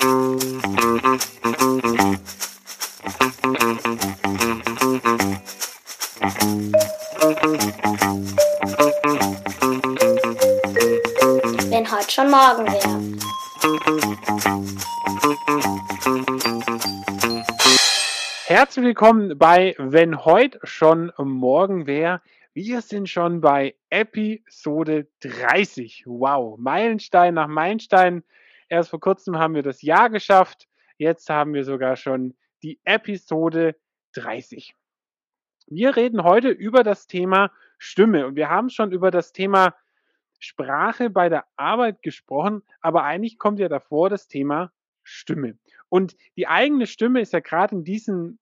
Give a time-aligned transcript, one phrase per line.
[0.00, 0.08] Wenn
[11.90, 12.98] heute schon morgen wäre.
[18.46, 22.22] Herzlich willkommen bei Wenn heute schon morgen wäre.
[22.54, 26.04] Wir sind schon bei Episode 30.
[26.06, 28.24] Wow, Meilenstein nach Meilenstein.
[28.70, 30.68] Erst vor kurzem haben wir das Jahr geschafft.
[30.96, 33.74] Jetzt haben wir sogar schon die Episode
[34.14, 34.76] 30.
[35.66, 39.74] Wir reden heute über das Thema Stimme und wir haben schon über das Thema
[40.38, 45.58] Sprache bei der Arbeit gesprochen, aber eigentlich kommt ja davor das Thema Stimme.
[45.88, 48.38] Und die eigene Stimme ist ja gerade in diesen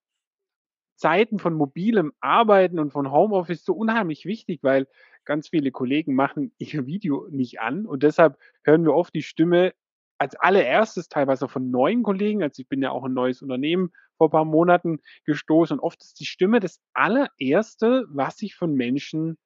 [0.96, 4.88] Zeiten von mobilem Arbeiten und von Homeoffice so unheimlich wichtig, weil
[5.24, 9.72] ganz viele Kollegen machen ihr Video nicht an und deshalb hören wir oft die Stimme
[10.18, 14.28] als allererstes teilweise von neuen Kollegen, also ich bin ja auch ein neues Unternehmen vor
[14.28, 19.38] ein paar Monaten gestoßen und oft ist die Stimme das allererste, was ich von Menschen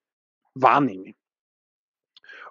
[0.55, 1.15] wahrnehme.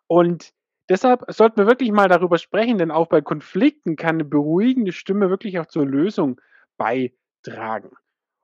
[0.07, 0.53] Und
[0.89, 5.29] deshalb sollten wir wirklich mal darüber sprechen, denn auch bei Konflikten kann eine beruhigende Stimme
[5.29, 6.39] wirklich auch zur Lösung
[6.77, 7.91] beitragen.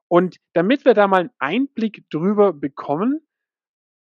[0.10, 3.22] Und damit wir da mal einen Einblick drüber bekommen,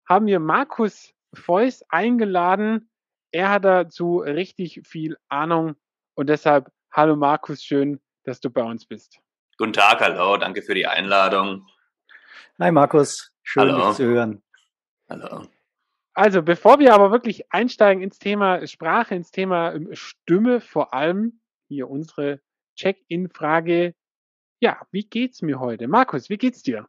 [0.08, 2.90] haben wir Markus Feuß eingeladen.
[3.34, 5.76] Er hat dazu richtig viel Ahnung
[6.14, 9.20] und deshalb, hallo Markus, schön, dass du bei uns bist.
[9.58, 11.68] Guten Tag, hallo, danke für die Einladung.
[12.60, 13.88] Hi Markus, schön Hallo.
[13.88, 14.44] dich zu hören.
[15.10, 15.48] Hallo.
[16.14, 21.42] Also, bevor wir aber wirklich einsteigen ins Thema Sprache, ins Thema ähm, Stimme, vor allem
[21.68, 22.40] hier unsere
[22.76, 23.96] Check-in-Frage.
[24.60, 25.88] Ja, wie geht's mir heute?
[25.88, 26.88] Markus, wie geht's dir?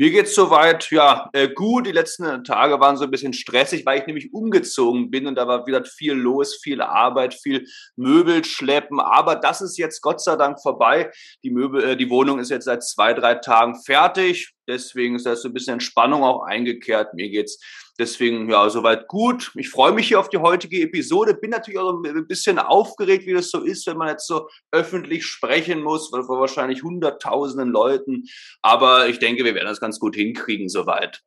[0.00, 1.86] Mir geht's soweit, ja, äh, gut.
[1.86, 5.46] Die letzten Tage waren so ein bisschen stressig, weil ich nämlich umgezogen bin und da
[5.46, 8.98] war wieder viel los, viel Arbeit, viel Möbel schleppen.
[8.98, 11.10] Aber das ist jetzt Gott sei Dank vorbei.
[11.44, 14.54] Die Möbel, äh, die Wohnung ist jetzt seit zwei, drei Tagen fertig.
[14.66, 17.12] Deswegen ist da so ein bisschen Entspannung auch eingekehrt.
[17.12, 17.62] Mir geht's
[18.00, 19.52] deswegen ja soweit gut.
[19.54, 21.34] Ich freue mich hier auf die heutige Episode.
[21.34, 25.24] Bin natürlich auch ein bisschen aufgeregt, wie das so ist, wenn man jetzt so öffentlich
[25.26, 28.24] sprechen muss, vor wahrscheinlich hunderttausenden Leuten.
[28.62, 31.22] Aber ich denke, wir werden das ganz gut hinkriegen soweit.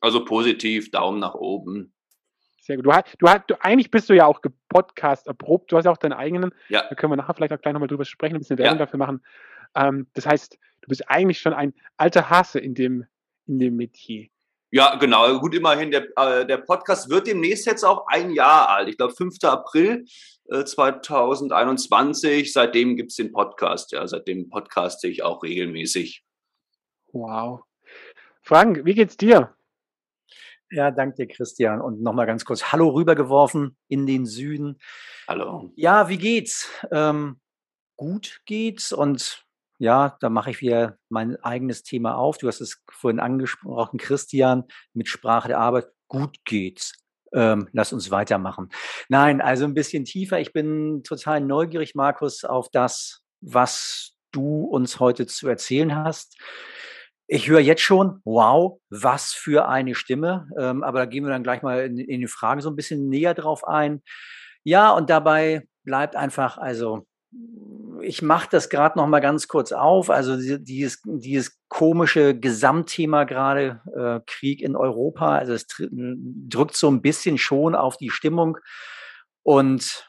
[0.00, 1.94] Also positiv, Daumen nach oben.
[2.60, 2.86] Sehr gut.
[2.86, 5.72] Du, hast, du, hast, du eigentlich bist du ja auch Podcast erprobt.
[5.72, 6.52] Du hast ja auch deinen eigenen.
[6.68, 6.84] Ja.
[6.88, 8.84] Da können wir nachher vielleicht auch gleich nochmal drüber sprechen, ein bisschen Werbung Ja.
[8.84, 9.22] dafür machen.
[9.74, 13.06] Ähm, das heißt, du bist eigentlich schon ein alter Hase in dem,
[13.46, 14.28] in dem Metier.
[14.74, 15.38] Ja, genau.
[15.38, 18.88] Gut, immerhin, der, äh, der Podcast wird demnächst jetzt auch ein Jahr alt.
[18.88, 19.36] Ich glaube, 5.
[19.44, 20.06] April
[20.48, 22.50] äh, 2021.
[22.50, 23.92] Seitdem gibt's den Podcast.
[23.92, 26.24] Ja, seitdem podcaste ich auch regelmäßig.
[27.12, 27.64] Wow.
[28.40, 29.54] Frank, wie geht's dir?
[30.70, 31.82] Ja, danke dir, Christian.
[31.82, 34.78] Und nochmal ganz kurz Hallo rübergeworfen in den Süden.
[35.28, 35.70] Hallo.
[35.76, 36.70] Ja, wie geht's?
[36.90, 37.38] Ähm,
[37.98, 39.44] gut geht's und
[39.82, 42.38] ja, da mache ich wieder mein eigenes Thema auf.
[42.38, 44.62] Du hast es vorhin angesprochen, Christian,
[44.94, 45.88] mit Sprache der Arbeit.
[46.06, 46.94] Gut geht's.
[47.34, 48.68] Ähm, lass uns weitermachen.
[49.08, 50.38] Nein, also ein bisschen tiefer.
[50.38, 56.40] Ich bin total neugierig, Markus, auf das, was du uns heute zu erzählen hast.
[57.26, 60.46] Ich höre jetzt schon, wow, was für eine Stimme.
[60.60, 63.08] Ähm, aber da gehen wir dann gleich mal in, in die Fragen so ein bisschen
[63.08, 64.00] näher drauf ein.
[64.62, 67.04] Ja, und dabei bleibt einfach, also
[68.02, 70.10] ich mache das gerade noch mal ganz kurz auf.
[70.10, 75.36] Also die- dieses, dieses komische Gesamtthema gerade äh, Krieg in Europa.
[75.36, 78.58] Also es drückt so ein bisschen schon auf die Stimmung
[79.42, 80.08] und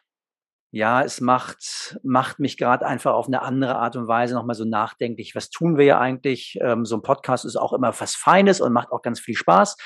[0.75, 4.65] ja, es macht, macht mich gerade einfach auf eine andere Art und Weise nochmal so
[4.65, 5.35] nachdenklich.
[5.35, 6.57] Was tun wir ja eigentlich?
[6.61, 9.77] Ähm, so ein Podcast ist auch immer was Feines und macht auch ganz viel Spaß.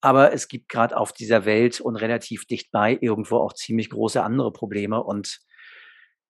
[0.00, 4.22] Aber es gibt gerade auf dieser Welt und relativ dicht bei irgendwo auch ziemlich große
[4.22, 5.02] andere Probleme.
[5.02, 5.40] Und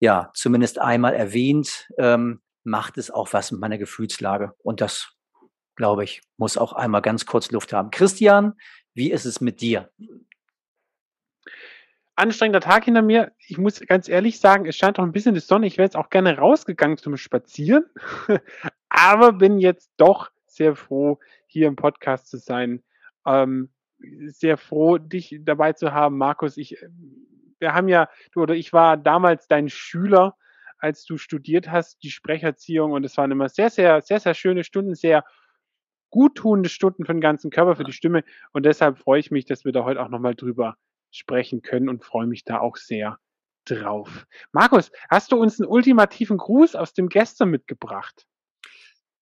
[0.00, 4.54] ja, zumindest einmal erwähnt, ähm, macht es auch was mit meiner Gefühlslage.
[4.62, 5.14] Und das,
[5.76, 7.90] glaube ich, muss auch einmal ganz kurz Luft haben.
[7.90, 8.54] Christian,
[8.94, 9.90] wie ist es mit dir?
[12.16, 13.32] Anstrengender Tag hinter mir.
[13.46, 15.66] Ich muss ganz ehrlich sagen, es scheint auch ein bisschen die Sonne.
[15.66, 17.84] Ich wäre jetzt auch gerne rausgegangen zum Spazieren,
[18.88, 22.82] aber bin jetzt doch sehr froh, hier im Podcast zu sein.
[23.26, 23.70] Ähm,
[24.26, 26.56] sehr froh, dich dabei zu haben, Markus.
[26.56, 26.76] Ich,
[27.60, 30.36] wir haben ja, du oder ich war damals dein Schüler,
[30.78, 34.64] als du studiert hast, die Sprecherziehung, und es waren immer sehr, sehr, sehr, sehr schöne
[34.64, 35.24] Stunden, sehr
[36.10, 38.24] guttunende Stunden für den ganzen Körper, für die Stimme.
[38.52, 40.76] Und deshalb freue ich mich, dass wir da heute auch nochmal drüber
[41.10, 43.18] sprechen können und freue mich da auch sehr
[43.64, 44.26] drauf.
[44.52, 48.26] Markus, hast du uns einen ultimativen Gruß aus dem Gestern mitgebracht?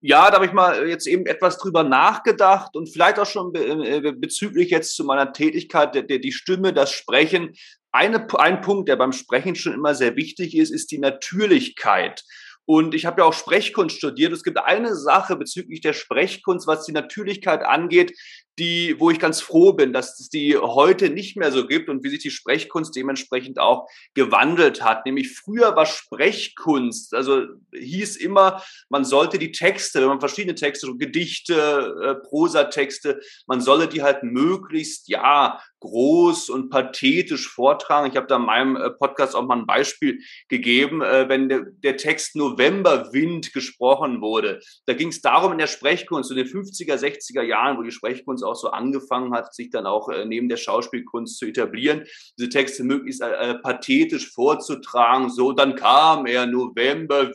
[0.01, 4.13] Ja, da habe ich mal jetzt eben etwas drüber nachgedacht und vielleicht auch schon äh,
[4.13, 7.55] bezüglich jetzt zu meiner Tätigkeit, die Stimme, das Sprechen,
[7.93, 12.25] eine, ein Punkt, der beim Sprechen schon immer sehr wichtig ist, ist die Natürlichkeit.
[12.71, 14.31] Und ich habe ja auch Sprechkunst studiert.
[14.31, 18.13] Es gibt eine Sache bezüglich der Sprechkunst, was die Natürlichkeit angeht,
[18.59, 22.05] die, wo ich ganz froh bin, dass es die heute nicht mehr so gibt und
[22.05, 25.07] wie sich die Sprechkunst dementsprechend auch gewandelt hat.
[25.07, 30.95] Nämlich früher war Sprechkunst, also hieß immer, man sollte die Texte, wenn man verschiedene Texte,
[30.99, 38.11] Gedichte, äh, Prosatexte, man solle die halt möglichst, ja, groß und pathetisch vortragen.
[38.11, 41.97] Ich habe da in meinem äh, Podcast auch mal ein Beispiel gegeben, äh, wenn der,
[41.99, 44.61] Text Novemberwind gesprochen wurde.
[44.87, 48.45] Da ging es darum in der Sprechkunst in den 50er, 60er Jahren, wo die Sprechkunst
[48.45, 52.05] auch so angefangen hat, sich dann auch äh, neben der Schauspielkunst zu etablieren,
[52.39, 53.21] diese Texte möglichst
[53.63, 55.31] pathetisch vorzutragen.
[55.31, 57.33] So, dann kam er November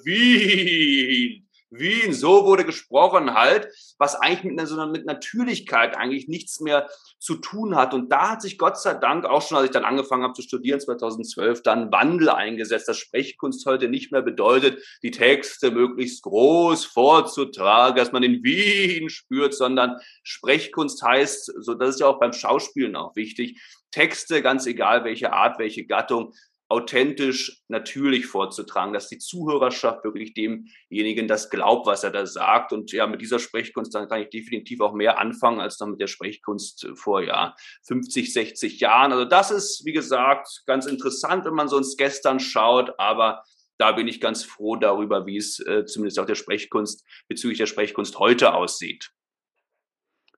[1.79, 2.13] Wien.
[2.13, 3.67] So wurde gesprochen halt,
[3.97, 6.89] was eigentlich mit, einer, mit Natürlichkeit eigentlich nichts mehr
[7.19, 7.93] zu tun hat.
[7.93, 10.41] Und da hat sich Gott sei Dank auch schon, als ich dann angefangen habe zu
[10.41, 16.85] studieren, 2012, dann Wandel eingesetzt, dass Sprechkunst heute nicht mehr bedeutet, die Texte möglichst groß
[16.85, 22.33] vorzutragen, dass man in Wien spürt, sondern Sprechkunst heißt, so das ist ja auch beim
[22.33, 23.61] Schauspielen auch wichtig,
[23.91, 26.33] Texte, ganz egal welche Art, welche Gattung,
[26.73, 32.73] authentisch, natürlich vorzutragen, dass die Zuhörerschaft wirklich demjenigen das glaubt, was er da sagt.
[32.73, 36.01] Und ja, mit dieser Sprechkunst, dann kann ich definitiv auch mehr anfangen als dann mit
[36.01, 39.11] der Sprechkunst vor, ja, 50, 60 Jahren.
[39.11, 43.43] Also das ist, wie gesagt, ganz interessant, wenn man so ins Gestern schaut, aber
[43.77, 47.67] da bin ich ganz froh darüber, wie es äh, zumindest auch der Sprechkunst bezüglich der
[47.67, 49.11] Sprechkunst heute aussieht.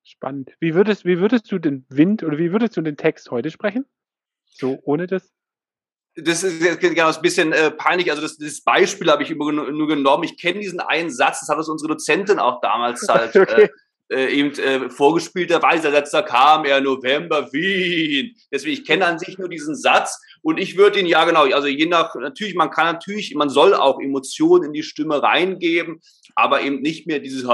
[0.04, 0.52] Spannend.
[0.60, 3.86] Wie würdest, wie würdest du den Wind oder wie würdest du den Text heute sprechen?
[4.46, 5.34] So ohne das
[6.16, 8.10] das ist jetzt genau ein bisschen äh, peinlich.
[8.10, 10.24] Also das, das Beispiel habe ich nur genommen.
[10.24, 13.64] Ich kenne diesen einen Satz, das hat uns unsere Dozentin auch damals halt okay.
[13.64, 13.70] äh,
[14.10, 15.50] äh, eben äh, vorgespielt.
[15.50, 18.36] Der Weißer Satz, da kam er November Wien.
[18.52, 21.66] Deswegen, ich kenne an sich nur diesen Satz und ich würde ihn, ja genau, also
[21.66, 26.02] je nach, natürlich, man kann natürlich, man soll auch Emotionen in die Stimme reingeben,
[26.36, 27.48] aber eben nicht mehr dieses,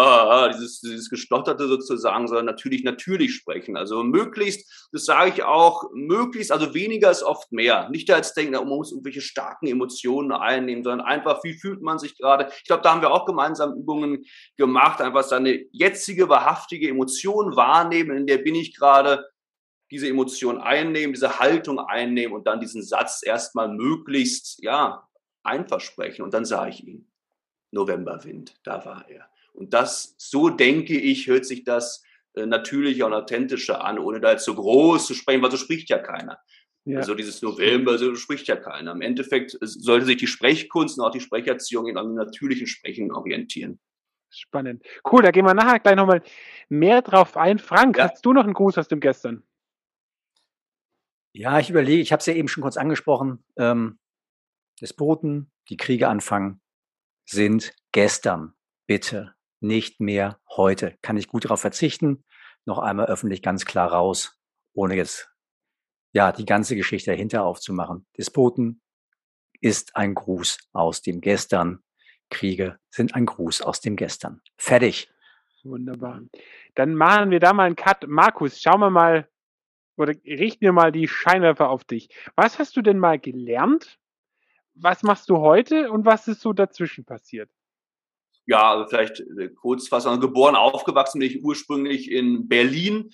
[0.54, 3.78] dieses, dieses Gestotterte sozusagen, sondern natürlich, natürlich sprechen.
[3.78, 7.88] Also möglichst, das sage ich auch, möglichst, also weniger ist oft mehr.
[7.92, 12.18] Nicht als denken, man muss irgendwelche starken Emotionen einnehmen, sondern einfach, wie fühlt man sich
[12.18, 12.52] gerade?
[12.58, 14.26] Ich glaube, da haben wir auch gemeinsam Übungen
[14.58, 19.24] gemacht, einfach seine jetzige, wahrhaftige Emotion wahrnehmen, in der bin ich gerade
[19.92, 25.08] diese Emotion einnehmen, diese Haltung einnehmen und dann diesen Satz erstmal möglichst, ja,
[25.44, 26.24] einfach sprechen.
[26.24, 27.08] Und dann sah ich ihn.
[27.72, 29.30] Novemberwind, da war er.
[29.54, 32.04] Und das, so denke ich, hört sich das
[32.34, 35.90] äh, natürlicher und authentischer an, ohne da jetzt so groß zu sprechen, weil so spricht
[35.90, 36.40] ja keiner.
[36.86, 37.00] Ja.
[37.00, 38.92] Also dieses November, so spricht ja keiner.
[38.92, 43.80] Im Endeffekt sollte sich die Sprechkunst und auch die Sprecherziehung in einem natürlichen Sprechen orientieren.
[44.30, 44.84] Spannend.
[45.10, 46.24] Cool, da gehen wir nachher gleich nochmal
[46.70, 47.60] mehr drauf ein.
[47.60, 48.06] Frank, ja.
[48.06, 49.44] hast du noch einen Gruß aus dem Gestern?
[51.34, 53.44] Ja, ich überlege, ich habe es ja eben schon kurz angesprochen.
[53.58, 54.00] Ähm,
[54.82, 56.62] Despoten, die Kriege anfangen,
[57.26, 58.54] sind gestern.
[58.88, 60.98] Bitte nicht mehr heute.
[61.02, 62.26] Kann ich gut darauf verzichten.
[62.66, 64.38] Noch einmal öffentlich ganz klar raus,
[64.74, 65.32] ohne jetzt
[66.14, 68.06] ja die ganze Geschichte dahinter aufzumachen.
[68.18, 68.82] Despoten
[69.62, 71.84] ist ein Gruß aus dem Gestern.
[72.30, 74.42] Kriege sind ein Gruß aus dem Gestern.
[74.58, 75.10] Fertig.
[75.64, 76.22] Wunderbar.
[76.76, 78.08] Dann machen wir da mal einen Cut.
[78.08, 79.30] Markus, schauen wir mal,
[80.02, 82.10] oder richten wir mal die Scheinwerfer auf dich.
[82.36, 84.00] Was hast du denn mal gelernt?
[84.74, 87.50] Was machst du heute und was ist so dazwischen passiert?
[88.46, 90.20] Ja, also vielleicht äh, kurz fassen.
[90.20, 93.12] Geboren, aufgewachsen bin ich ursprünglich in Berlin.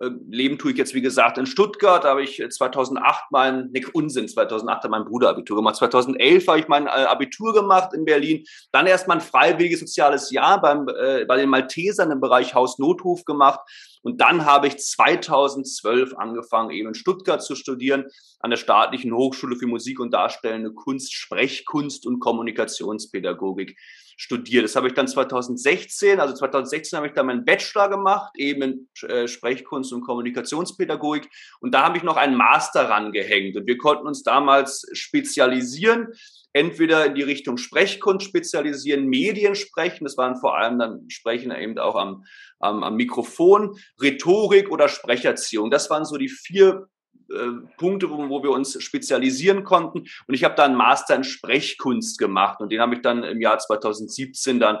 [0.00, 2.04] Ähm, leben tue ich jetzt, wie gesagt, in Stuttgart.
[2.04, 5.76] Da habe ich 2008 äh, mein, ne, Unsinn, 2008 hat mein Bruder Abitur gemacht.
[5.76, 8.44] 2011 habe ich mein äh, Abitur gemacht in Berlin.
[8.70, 13.24] Dann erst mal ein freiwilliges soziales Jahr beim, äh, bei den Maltesern im Bereich Hausnotruf
[13.24, 13.60] gemacht.
[14.02, 18.06] Und dann habe ich 2012 angefangen, eben in Stuttgart zu studieren,
[18.40, 23.76] an der Staatlichen Hochschule für Musik und Darstellende Kunst, Sprechkunst und Kommunikationspädagogik
[24.18, 24.64] studiert.
[24.64, 29.08] Das habe ich dann 2016, also 2016 habe ich dann meinen Bachelor gemacht, eben in
[29.08, 31.28] äh, Sprechkunst und Kommunikationspädagogik.
[31.60, 33.56] Und da habe ich noch einen Master rangehängt.
[33.56, 36.08] Und wir konnten uns damals spezialisieren
[36.52, 41.78] entweder in die Richtung Sprechkunst spezialisieren, Medien sprechen, das waren vor allem dann Sprechen eben
[41.78, 42.24] auch am,
[42.58, 45.70] am, am Mikrofon, Rhetorik oder Sprecherziehung.
[45.70, 46.88] Das waren so die vier
[47.30, 50.00] äh, Punkte, wo, wo, wir uns spezialisieren konnten.
[50.26, 53.40] Und ich habe da einen Master in Sprechkunst gemacht und den habe ich dann im
[53.40, 54.78] Jahr 2017 dann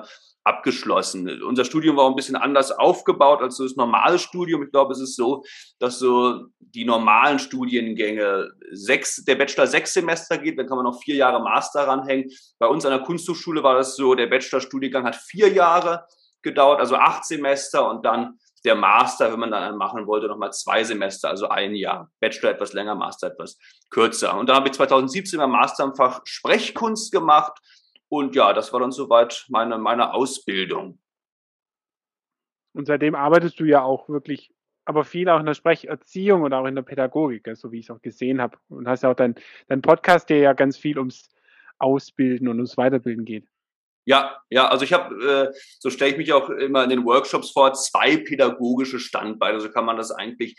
[0.48, 1.42] abgeschlossen.
[1.42, 4.62] Unser Studium war ein bisschen anders aufgebaut als das normale Studium.
[4.62, 5.44] Ich glaube, es ist so,
[5.78, 11.00] dass so die normalen Studiengänge sechs, der Bachelor sechs Semester geht, dann kann man noch
[11.02, 12.30] vier Jahre Master ranhängen.
[12.58, 16.06] Bei uns an der Kunsthochschule war das so, der Bachelorstudiengang hat vier Jahre
[16.42, 20.82] gedauert, also acht Semester und dann der Master, wenn man dann machen wollte, nochmal zwei
[20.82, 22.10] Semester, also ein Jahr.
[22.20, 23.56] Bachelor etwas länger, Master etwas
[23.90, 24.36] kürzer.
[24.36, 27.52] Und dann habe ich 2017 mein Master im Fach Sprechkunst gemacht.
[28.08, 30.98] Und ja, das war dann soweit meine, meine Ausbildung.
[32.72, 34.50] Und seitdem arbeitest du ja auch wirklich,
[34.84, 37.90] aber viel auch in der Sprecherziehung und auch in der Pädagogik, so wie ich es
[37.90, 38.56] auch gesehen habe.
[38.68, 39.34] Und hast ja auch deinen
[39.68, 41.28] dein Podcast, der ja ganz viel ums
[41.78, 43.46] Ausbilden und ums Weiterbilden geht.
[44.04, 47.50] Ja, ja, also ich habe, äh, so stelle ich mich auch immer in den Workshops
[47.50, 49.60] vor, zwei pädagogische Standbeine.
[49.60, 50.56] So kann man das eigentlich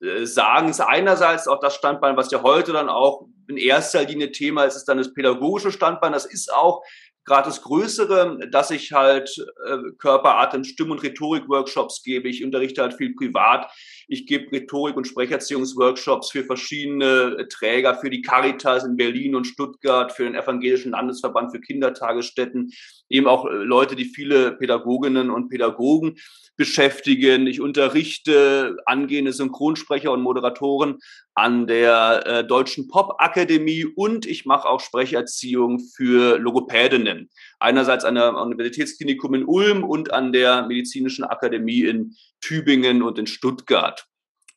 [0.00, 0.68] äh, sagen.
[0.68, 4.64] Es ist einerseits auch das Standbein, was ja heute dann auch in erster Linie Thema
[4.64, 6.12] ist, ist dann das pädagogische Standbein.
[6.12, 6.82] Das ist auch
[7.24, 9.34] gerade das Größere, dass ich halt
[9.66, 12.28] äh, Körper, Atem, Stimm- und Rhetorik-Workshops gebe.
[12.28, 13.70] Ich unterrichte halt viel privat.
[14.08, 19.46] Ich gebe Rhetorik- und Sprecherziehungsworkshops für verschiedene äh, Träger, für die Caritas in Berlin und
[19.46, 22.72] Stuttgart, für den Evangelischen Landesverband für Kindertagesstätten,
[23.08, 26.16] eben auch äh, Leute, die viele Pädagoginnen und Pädagogen
[26.56, 27.46] beschäftigen.
[27.46, 30.98] Ich unterrichte angehende Synchronsprecher und Moderatoren
[31.34, 37.28] an der äh, Deutschen Pop-Akademie und ich mache auch Sprecherziehung für Logopädinnen.
[37.58, 43.26] Einerseits an der Universitätsklinikum in Ulm und an der Medizinischen Akademie in Tübingen und in
[43.26, 44.06] Stuttgart.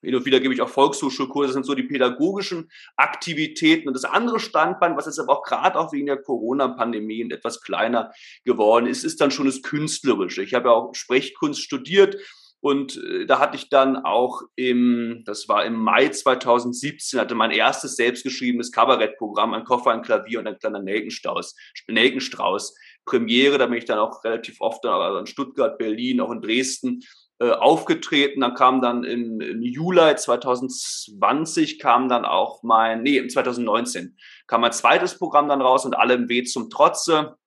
[0.03, 3.88] Hin und wieder gebe ich auch Volkshochschulkurse, das sind so die pädagogischen Aktivitäten.
[3.88, 8.12] Und das andere Standbein, was jetzt aber auch gerade auch wegen der Corona-Pandemie etwas kleiner
[8.46, 10.43] geworden ist, ist dann schon das Künstlerische.
[10.43, 12.17] Ich habe ja auch Sprechkunst studiert
[12.60, 17.52] und äh, da hatte ich dann auch im, das war im Mai 2017, hatte mein
[17.52, 21.56] erstes selbstgeschriebenes Kabarettprogramm, ein Koffer, ein Klavier und ein kleiner Nelkenstrauß,
[21.88, 22.76] Nelkenstrauß.
[23.06, 27.04] Premiere, da bin ich dann auch relativ oft dann, in Stuttgart, Berlin, auch in Dresden
[27.40, 28.42] äh, aufgetreten.
[28.42, 34.74] Dann kam dann im, im Juli 2020 kam dann auch mein, nee, 2019 kam mein
[34.74, 37.38] zweites Programm dann raus und alle im Weh zum Trotze.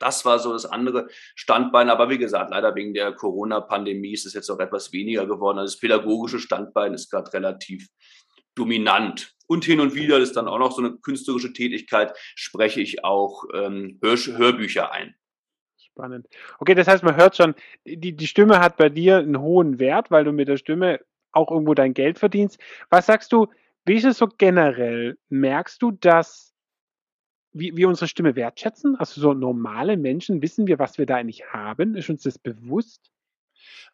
[0.00, 1.90] Das war so das andere Standbein.
[1.90, 5.58] Aber wie gesagt, leider wegen der Corona-Pandemie ist es jetzt auch etwas weniger geworden.
[5.58, 7.88] Also das pädagogische Standbein ist gerade relativ
[8.54, 9.34] dominant.
[9.46, 13.44] Und hin und wieder ist dann auch noch so eine künstlerische Tätigkeit, spreche ich auch
[13.54, 15.14] ähm, Hör Hörbücher ein.
[15.76, 16.26] Spannend.
[16.58, 17.54] Okay, das heißt, man hört schon,
[17.84, 21.00] die, die Stimme hat bei dir einen hohen Wert, weil du mit der Stimme
[21.32, 22.58] auch irgendwo dein Geld verdienst.
[22.90, 23.48] Was sagst du,
[23.86, 25.18] wie ist es so generell?
[25.30, 26.49] Merkst du, dass
[27.52, 28.96] wir, wir unsere Stimme wertschätzen?
[28.96, 31.94] Also so normale Menschen, wissen wir, was wir da eigentlich haben?
[31.94, 33.10] Ist uns das bewusst?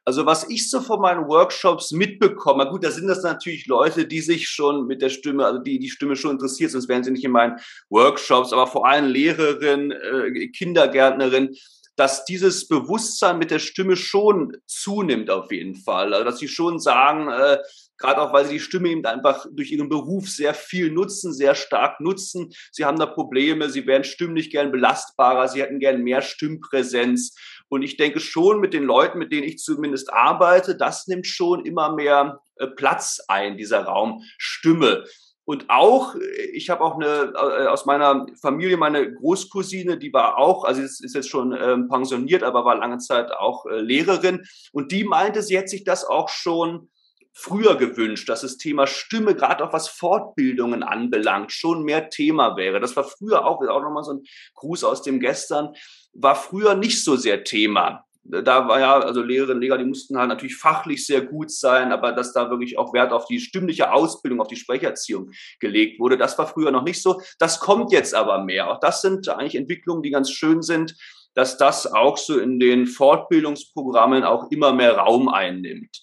[0.04, 4.20] Also was ich so von meinen Workshops mitbekomme, gut, da sind das natürlich Leute, die
[4.20, 7.24] sich schon mit der Stimme, also die die Stimme schon interessiert, sonst wären sie nicht
[7.24, 7.58] in meinen
[7.90, 11.56] Workshops, aber vor allem Lehrerinnen, äh, Kindergärtnerinnen,
[11.96, 16.12] dass dieses Bewusstsein mit der Stimme schon zunimmt auf jeden Fall.
[16.12, 17.58] Also dass sie schon sagen, äh,
[17.98, 21.54] gerade auch weil sie die Stimme eben einfach durch ihren Beruf sehr viel nutzen, sehr
[21.54, 22.52] stark nutzen.
[22.70, 27.34] Sie haben da Probleme, sie wären stimmlich gern belastbarer, sie hätten gern mehr Stimmpräsenz.
[27.68, 31.64] Und ich denke schon mit den Leuten, mit denen ich zumindest arbeite, das nimmt schon
[31.64, 35.04] immer mehr äh, Platz ein, dieser Raum Stimme.
[35.46, 36.16] Und auch,
[36.52, 41.02] ich habe auch eine äh, aus meiner Familie, meine Großcousine, die war auch, also ist,
[41.02, 44.44] ist jetzt schon ähm, pensioniert, aber war lange Zeit auch äh, Lehrerin.
[44.72, 46.90] Und die meinte, sie hätte sich das auch schon
[47.32, 52.80] früher gewünscht, dass das Thema Stimme, gerade auch was Fortbildungen anbelangt, schon mehr Thema wäre.
[52.80, 54.24] Das war früher auch, auch nochmal so ein
[54.54, 55.74] Gruß aus dem Gestern,
[56.12, 60.28] war früher nicht so sehr Thema da war ja, also Lehrerinnen, Lehrer, die mussten halt
[60.28, 64.40] natürlich fachlich sehr gut sein, aber dass da wirklich auch Wert auf die stimmliche Ausbildung,
[64.40, 65.30] auf die Sprecherziehung
[65.60, 67.20] gelegt wurde, das war früher noch nicht so.
[67.38, 68.70] Das kommt jetzt aber mehr.
[68.70, 70.96] Auch das sind eigentlich Entwicklungen, die ganz schön sind,
[71.34, 76.02] dass das auch so in den Fortbildungsprogrammen auch immer mehr Raum einnimmt.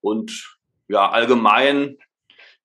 [0.00, 0.56] Und
[0.88, 1.98] ja, allgemein,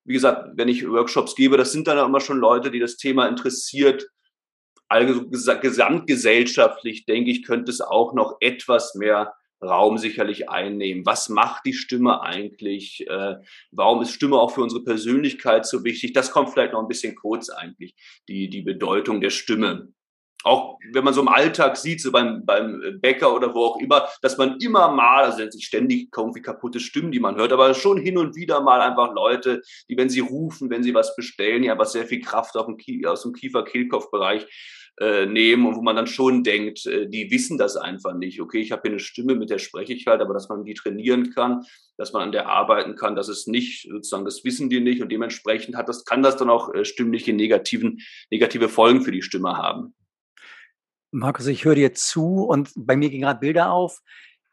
[0.04, 3.28] wie gesagt, wenn ich Workshops gebe, das sind dann immer schon Leute, die das Thema
[3.28, 4.08] interessiert
[4.90, 11.06] also gesamtgesellschaftlich, denke ich, könnte es auch noch etwas mehr Raum sicherlich einnehmen.
[11.06, 13.06] Was macht die Stimme eigentlich?
[13.08, 13.36] Äh,
[13.72, 16.14] warum ist Stimme auch für unsere Persönlichkeit so wichtig?
[16.14, 17.94] Das kommt vielleicht noch ein bisschen kurz eigentlich,
[18.28, 19.94] die, die Bedeutung der Stimme.
[20.44, 24.08] Auch wenn man so im Alltag sieht, so beim, beim Bäcker oder wo auch immer,
[24.22, 27.98] dass man immer mal, also nicht ständig irgendwie kaputte Stimmen, die man hört, aber schon
[27.98, 31.78] hin und wieder mal einfach Leute, die, wenn sie rufen, wenn sie was bestellen, ja,
[31.78, 34.48] was sehr viel Kraft aus dem, Kiefer-Kehlkopf-Bereich
[35.00, 38.42] äh, nehmen und wo man dann schon denkt, äh, die wissen das einfach nicht.
[38.42, 40.74] Okay, ich habe hier eine Stimme, mit der spreche ich halt, aber dass man die
[40.74, 41.64] trainieren kann,
[41.98, 45.10] dass man an der arbeiten kann, das ist nicht, sozusagen, das wissen die nicht und
[45.10, 49.58] dementsprechend hat das, kann das dann auch äh, stimmliche negativen, negative Folgen für die Stimme
[49.58, 49.94] haben.
[51.12, 54.02] Markus, ich höre dir zu und bei mir gehen gerade Bilder auf.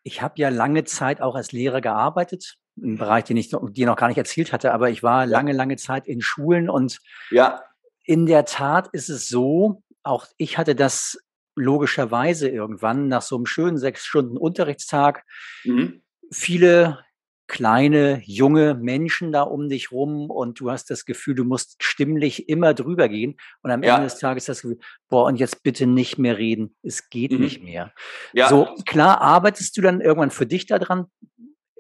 [0.03, 3.97] Ich habe ja lange Zeit auch als Lehrer gearbeitet, im Bereich, den ich dir noch
[3.97, 6.99] gar nicht erzählt hatte, aber ich war lange, lange Zeit in Schulen und
[7.31, 7.63] ja.
[8.05, 11.19] in der Tat ist es so, auch ich hatte das
[11.57, 15.25] logischerweise irgendwann nach so einem schönen sechs Stunden Unterrichtstag.
[15.65, 16.03] Mhm.
[16.31, 17.06] viele
[17.49, 22.49] kleine, junge Menschen da um dich rum und du hast das Gefühl, du musst stimmlich
[22.49, 23.95] immer drüber gehen und am ja.
[23.95, 27.41] Ende des Tages das Gefühl, boah, und jetzt bitte nicht mehr reden, es geht mhm.
[27.41, 27.93] nicht mehr.
[28.33, 28.49] Ja.
[28.49, 31.07] So, klar arbeitest du dann irgendwann für dich daran,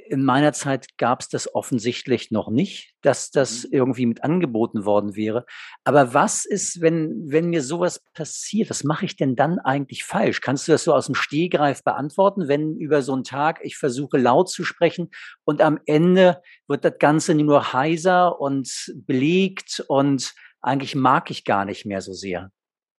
[0.09, 3.71] in meiner Zeit gab es das offensichtlich noch nicht, dass das mhm.
[3.73, 5.47] irgendwie mit angeboten worden wäre.
[5.85, 8.71] Aber was ist, wenn, wenn mir sowas passiert?
[8.71, 10.41] Was mache ich denn dann eigentlich falsch?
[10.41, 14.19] Kannst du das so aus dem Stehgreif beantworten, wenn über so einen Tag ich versuche
[14.19, 15.11] laut zu sprechen
[15.45, 21.65] und am Ende wird das Ganze nur heiser und belegt und eigentlich mag ich gar
[21.65, 22.51] nicht mehr so sehr?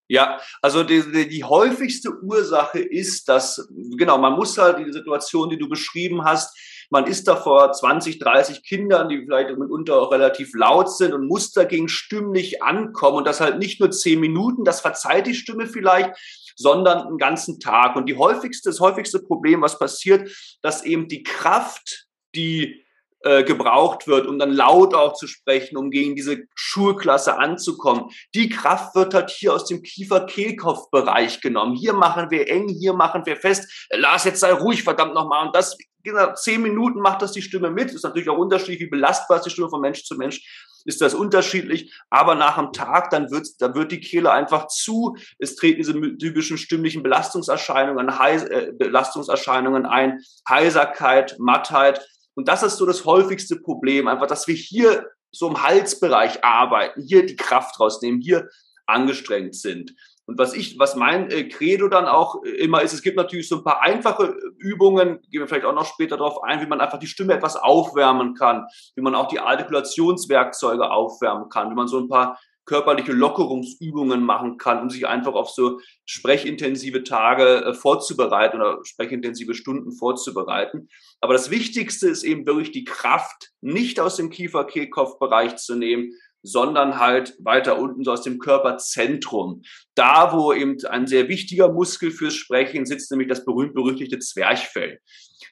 [0.10, 5.50] Ja, also die, die, die häufigste Ursache ist, dass, genau, man muss halt die Situation,
[5.50, 6.58] die du beschrieben hast,
[6.90, 11.28] man ist da vor 20, 30 Kindern, die vielleicht mitunter auch relativ laut sind und
[11.28, 15.68] muss dagegen stimmlich ankommen und das halt nicht nur zehn Minuten, das verzeiht die Stimme
[15.68, 16.12] vielleicht,
[16.56, 17.96] sondern einen ganzen Tag.
[17.96, 22.87] Und die häufigste, das häufigste Problem, was passiert, dass eben die Kraft, die
[23.22, 28.12] äh, gebraucht wird, um dann laut auch zu sprechen, um gegen diese Schulklasse anzukommen.
[28.36, 31.76] Die Kraft wird halt hier aus dem Kiefer-Kehlkopf-Bereich genommen.
[31.76, 33.88] Hier machen wir eng, hier machen wir fest.
[33.92, 35.48] Lars, jetzt sei ruhig, verdammt nochmal.
[35.48, 37.92] Und das, genau, zehn Minuten macht das die Stimme mit.
[37.92, 40.42] Ist natürlich auch unterschiedlich, wie belastbar ist die Stimme von Mensch zu Mensch
[40.88, 45.18] ist das unterschiedlich, aber nach einem Tag, dann wird, dann wird die Kehle einfach zu,
[45.38, 52.78] es treten diese typischen stimmlichen Belastungserscheinungen, Heis, äh, Belastungserscheinungen ein, Heiserkeit, Mattheit, und das ist
[52.78, 57.80] so das häufigste Problem, einfach, dass wir hier so im Halsbereich arbeiten, hier die Kraft
[57.80, 58.48] rausnehmen, hier
[58.86, 59.96] angestrengt sind.
[60.28, 63.50] Und was ich, was mein äh, Credo dann auch äh, immer ist, es gibt natürlich
[63.50, 66.80] so ein paar einfache Übungen, gehen wir vielleicht auch noch später darauf ein, wie man
[66.80, 71.88] einfach die Stimme etwas aufwärmen kann, wie man auch die Artikulationswerkzeuge aufwärmen kann, wie man
[71.88, 72.38] so ein paar
[72.68, 79.56] körperliche Lockerungsübungen machen kann, um sich einfach auf so sprechintensive Tage äh, vorzubereiten oder sprechintensive
[79.56, 80.90] Stunden vorzubereiten.
[81.22, 86.12] Aber das Wichtigste ist eben wirklich die Kraft nicht aus dem Kiefer-Kehlkopf-Bereich zu nehmen,
[86.44, 89.64] sondern halt weiter unten so aus dem Körperzentrum.
[89.96, 95.00] Da, wo eben ein sehr wichtiger Muskel fürs Sprechen sitzt, nämlich das berühmt-berüchtigte Zwerchfell,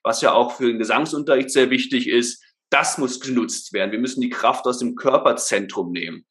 [0.03, 2.43] was ja auch für den Gesangsunterricht sehr wichtig ist.
[2.69, 3.91] Das muss genutzt werden.
[3.91, 6.25] Wir müssen die Kraft aus dem Körperzentrum nehmen.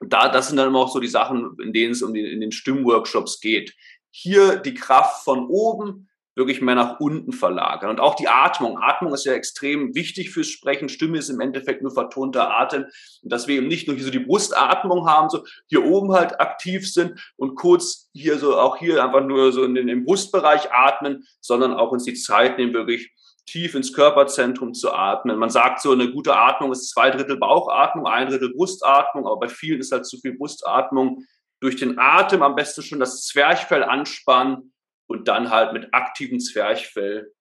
[0.00, 2.40] Da, das sind dann immer auch so die Sachen, in denen es um die, in
[2.40, 3.74] den Stimmworkshops geht.
[4.10, 7.90] Hier die Kraft von oben wirklich mehr nach unten verlagern.
[7.90, 8.78] Und auch die Atmung.
[8.78, 10.88] Atmung ist ja extrem wichtig fürs Sprechen.
[10.88, 12.86] Stimme ist im Endeffekt nur vertonter Atem.
[13.22, 16.40] Und dass wir eben nicht nur hier so die Brustatmung haben, so hier oben halt
[16.40, 21.24] aktiv sind und kurz hier so auch hier einfach nur so in den, Brustbereich atmen,
[21.40, 23.12] sondern auch uns die Zeit nehmen, wirklich
[23.46, 25.38] tief ins Körperzentrum zu atmen.
[25.38, 29.48] Man sagt so, eine gute Atmung ist zwei Drittel Bauchatmung, ein Drittel Brustatmung, aber bei
[29.48, 31.24] vielen ist halt zu viel Brustatmung.
[31.60, 34.72] Durch den Atem am besten schon das Zwerchfell anspannen
[35.06, 37.32] und dann halt mit aktivem Zwerchfell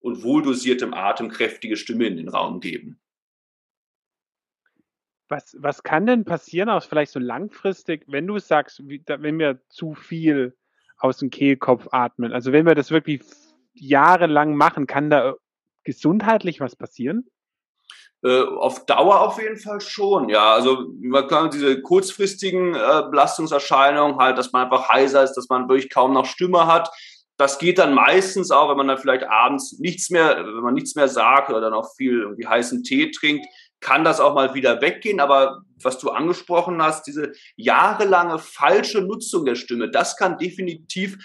[0.00, 3.00] und wohldosiertem Atem kräftige Stimme in den Raum geben.
[5.28, 9.94] Was, was kann denn passieren, auch vielleicht so langfristig, wenn du sagst, wenn wir zu
[9.94, 10.56] viel
[10.98, 12.32] aus dem Kehlkopf atmen?
[12.32, 13.22] Also wenn wir das wirklich
[13.72, 15.34] jahrelang machen, kann da
[15.84, 17.26] gesundheitlich was passieren?
[18.24, 20.54] Äh, auf Dauer auf jeden Fall schon, ja.
[20.54, 25.68] Also man kann diese kurzfristigen äh, Belastungserscheinungen halt, dass man einfach heiser ist, dass man
[25.68, 26.88] wirklich kaum noch Stimme hat.
[27.36, 30.94] Das geht dann meistens auch, wenn man dann vielleicht abends nichts mehr, wenn man nichts
[30.94, 33.46] mehr sagt oder dann auch viel irgendwie heißen Tee trinkt,
[33.80, 35.18] kann das auch mal wieder weggehen.
[35.18, 41.18] Aber was du angesprochen hast, diese jahrelange falsche Nutzung der Stimme, das kann definitiv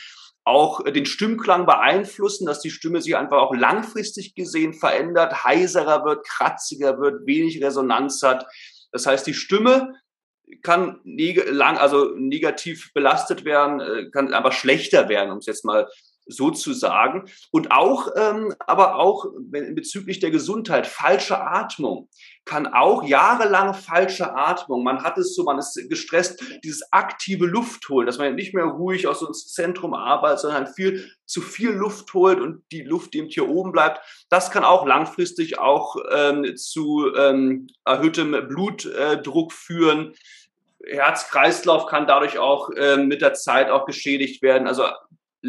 [0.47, 6.25] auch den Stimmklang beeinflussen, dass die Stimme sich einfach auch langfristig gesehen verändert, heiserer wird,
[6.25, 8.47] kratziger wird, wenig Resonanz hat.
[8.91, 9.93] Das heißt, die Stimme
[10.63, 15.65] kann neg lang, also negativ belastet werden, äh, kann aber schlechter werden, um es jetzt
[15.65, 15.89] mal
[16.27, 17.25] sozusagen.
[17.51, 22.09] Und auch, ähm, aber auch bezüglich der Gesundheit, falsche Atmung
[22.47, 24.83] kann auch jahrelang falsche Atmung.
[24.83, 28.63] Man hat es so, man ist gestresst, dieses aktive Luft holen, dass man nicht mehr
[28.63, 33.19] ruhig aus so Zentrum arbeitet, sondern viel zu viel Luft holt und die Luft, die
[33.19, 40.13] eben hier oben bleibt, das kann auch langfristig auch ähm, zu ähm, erhöhtem Blutdruck führen.
[40.85, 44.67] Herzkreislauf kann dadurch auch ähm, mit der Zeit auch geschädigt werden.
[44.67, 44.85] Also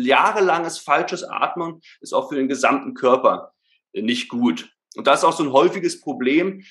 [0.04, 3.52] jahrelanges falsches Atmen ist auch für den gesamten Körper
[3.92, 4.70] nicht gut.
[4.96, 6.64] Und das ist auch so ein häufiges Problem,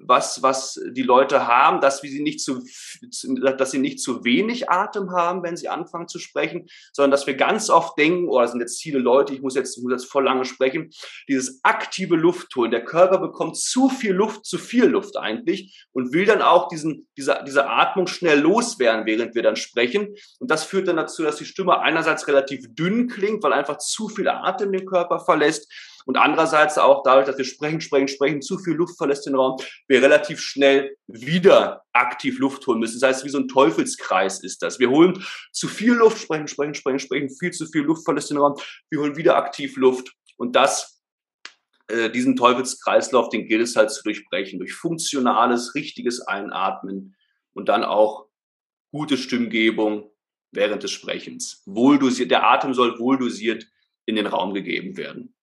[0.00, 2.62] was, was die Leute haben, dass sie nicht zu,
[3.56, 7.34] dass sie nicht zu wenig Atem haben, wenn sie anfangen zu sprechen, sondern dass wir
[7.34, 10.24] ganz oft denken, oh, das sind jetzt viele Leute, ich muss jetzt, muss jetzt voll
[10.24, 10.90] lange sprechen,
[11.28, 12.70] dieses aktive Luft holen.
[12.70, 17.08] Der Körper bekommt zu viel Luft, zu viel Luft eigentlich und will dann auch diesen,
[17.16, 20.14] diese, diese Atmung schnell loswerden, während wir dann sprechen.
[20.38, 24.08] Und das führt dann dazu, dass die Stimme einerseits relativ dünn klingt, weil einfach zu
[24.08, 25.72] viel Atem den Körper verlässt
[26.06, 29.56] Und andererseits auch dadurch, dass wir sprechen, sprechen, sprechen, zu viel Luft verlässt den Raum,
[29.88, 33.00] wir relativ schnell wieder aktiv Luft holen müssen.
[33.00, 34.78] Das heißt, wie so ein Teufelskreis ist das.
[34.78, 38.38] Wir holen zu viel Luft, sprechen, sprechen, sprechen, sprechen, viel zu viel Luft verlässt den
[38.38, 38.56] Raum.
[38.90, 40.12] Wir holen wieder aktiv Luft.
[40.36, 41.02] Und das
[41.88, 47.14] äh, diesen Teufelskreislauf, den gilt es halt zu durchbrechen durch funktionales, richtiges Einatmen
[47.52, 48.28] und dann auch
[48.92, 50.10] gute Stimmgebung
[50.52, 51.62] während des Sprechens.
[51.66, 53.66] Wohldosiert, der Atem soll wohldosiert
[54.06, 55.34] in den Raum gegeben werden.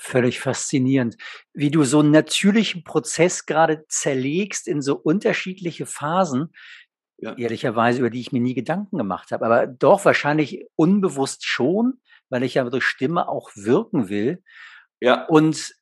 [0.00, 1.16] Völlig faszinierend,
[1.52, 6.52] wie du so einen natürlichen Prozess gerade zerlegst in so unterschiedliche Phasen,
[7.18, 7.36] ja.
[7.36, 12.44] ehrlicherweise, über die ich mir nie Gedanken gemacht habe, aber doch wahrscheinlich unbewusst schon, weil
[12.44, 14.42] ich ja durch Stimme auch wirken will.
[15.00, 15.26] Ja.
[15.26, 15.74] Und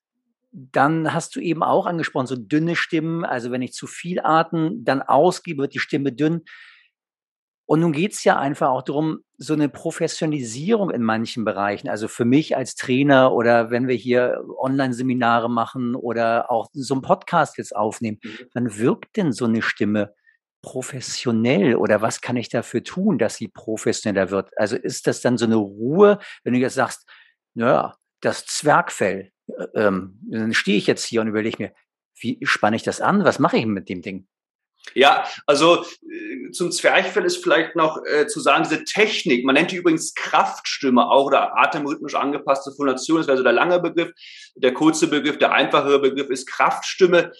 [0.51, 4.73] dann hast du eben auch angesprochen, so dünne Stimmen, also wenn ich zu viel atme,
[4.77, 6.45] dann ausgebe, wird die Stimme dünn.
[7.67, 11.89] Und nun geht's ja einfach auch darum, so eine Professionalisierung in manchen Bereichen.
[11.89, 17.03] Also für mich als Trainer oder wenn wir hier Online-Seminare machen oder auch so einen
[17.03, 18.39] Podcast jetzt aufnehmen, mhm.
[18.55, 20.15] wann wirkt denn so eine Stimme
[20.63, 24.51] professionell oder was kann ich dafür tun, dass sie professioneller wird?
[24.57, 27.09] Also ist das dann so eine Ruhe, wenn du jetzt sagst,
[27.55, 31.73] naja, das Zwergfell, äh, ähm, dann stehe ich jetzt hier und überlege mir,
[32.19, 33.25] wie spanne ich das an?
[33.25, 34.27] Was mache ich mit dem Ding?
[34.95, 39.71] Ja, also äh, zum Zwerchfell ist vielleicht noch äh, zu sagen, diese Technik, man nennt
[39.71, 44.13] die übrigens Kraftstimme auch oder atemrhythmisch angepasste Phonation, das wäre so der lange Begriff.
[44.55, 47.33] Der kurze Begriff, der einfachere Begriff ist Kraftstimme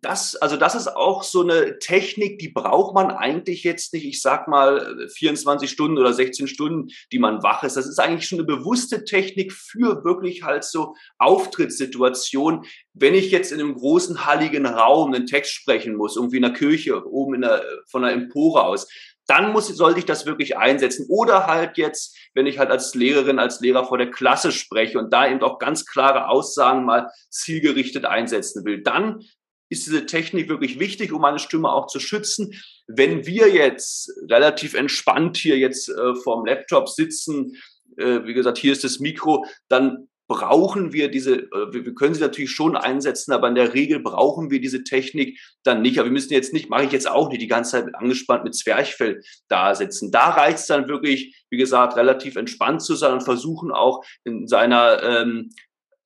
[0.00, 4.22] das, also das ist auch so eine Technik, die braucht man eigentlich jetzt nicht, ich
[4.22, 7.76] sag mal 24 Stunden oder 16 Stunden, die man wach ist.
[7.76, 12.64] Das ist eigentlich schon eine bewusste Technik für wirklich halt so Auftrittssituationen.
[12.94, 16.52] Wenn ich jetzt in einem großen, halligen Raum einen Text sprechen muss, irgendwie in der
[16.52, 18.88] Kirche, oben in der, von der Empore aus,
[19.28, 21.06] dann muss, sollte ich das wirklich einsetzen.
[21.08, 25.12] Oder halt jetzt, wenn ich halt als Lehrerin, als Lehrer vor der Klasse spreche und
[25.12, 29.22] da eben auch ganz klare Aussagen mal zielgerichtet einsetzen will, dann
[29.68, 32.54] ist diese Technik wirklich wichtig, um meine Stimme auch zu schützen.
[32.86, 37.56] Wenn wir jetzt relativ entspannt hier jetzt äh, vorm Laptop sitzen,
[37.96, 42.20] äh, wie gesagt, hier ist das Mikro, dann brauchen wir diese, äh, wir können sie
[42.20, 45.98] natürlich schon einsetzen, aber in der Regel brauchen wir diese Technik dann nicht.
[45.98, 48.54] Aber wir müssen jetzt nicht, mache ich jetzt auch nicht die ganze Zeit angespannt mit
[48.54, 50.12] Zwerchfell da sitzen.
[50.12, 54.46] Da reicht es dann wirklich, wie gesagt, relativ entspannt zu sein und versuchen auch in
[54.46, 55.50] seiner ähm,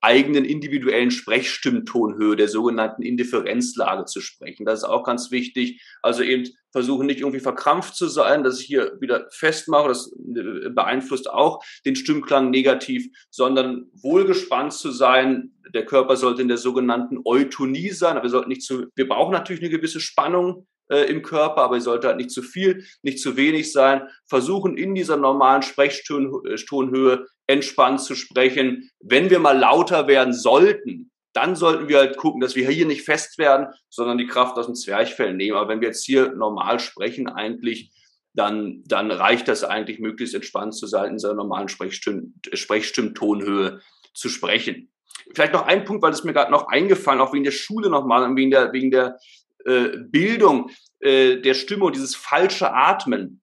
[0.03, 4.67] eigenen individuellen Sprechstimmtonhöhe, der sogenannten Indifferenzlage zu sprechen.
[4.67, 5.81] Das ist auch ganz wichtig.
[6.03, 10.71] Also eben versuchen nicht irgendwie verkrampft zu sein, dass ich hier wieder festmache, das äh,
[10.71, 15.53] beeinflusst auch den Stimmklang negativ, sondern wohlgespannt zu sein.
[15.73, 19.33] Der Körper sollte in der sogenannten Eutonie sein, aber wir sollten nicht zu, wir brauchen
[19.33, 23.21] natürlich eine gewisse Spannung äh, im Körper, aber es sollte halt nicht zu viel, nicht
[23.21, 24.03] zu wenig sein.
[24.27, 28.91] Versuchen in dieser normalen Sprechtonhöhe entspannt zu sprechen.
[29.01, 33.05] Wenn wir mal lauter werden sollten, dann sollten wir halt gucken, dass wir hier nicht
[33.05, 35.57] fest werden, sondern die Kraft aus dem Zwerchfell nehmen.
[35.57, 37.91] Aber wenn wir jetzt hier normal sprechen eigentlich,
[38.35, 43.81] dann, dann reicht das eigentlich, möglichst entspannt zu sein, in seiner normalen Sprechstimm Sprechstimmtonhöhe
[44.15, 44.91] zu sprechen.
[45.35, 48.35] Vielleicht noch ein Punkt, weil es mir gerade noch eingefallen, auch wegen der Schule nochmal,
[48.37, 49.19] wegen der, wegen der
[49.65, 50.71] äh, Bildung
[51.01, 53.41] äh, der Stimme und dieses falsche Atmen.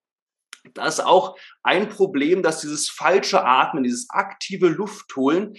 [0.74, 5.56] Da ist auch ein Problem, dass dieses falsche Atmen, dieses aktive Luftholen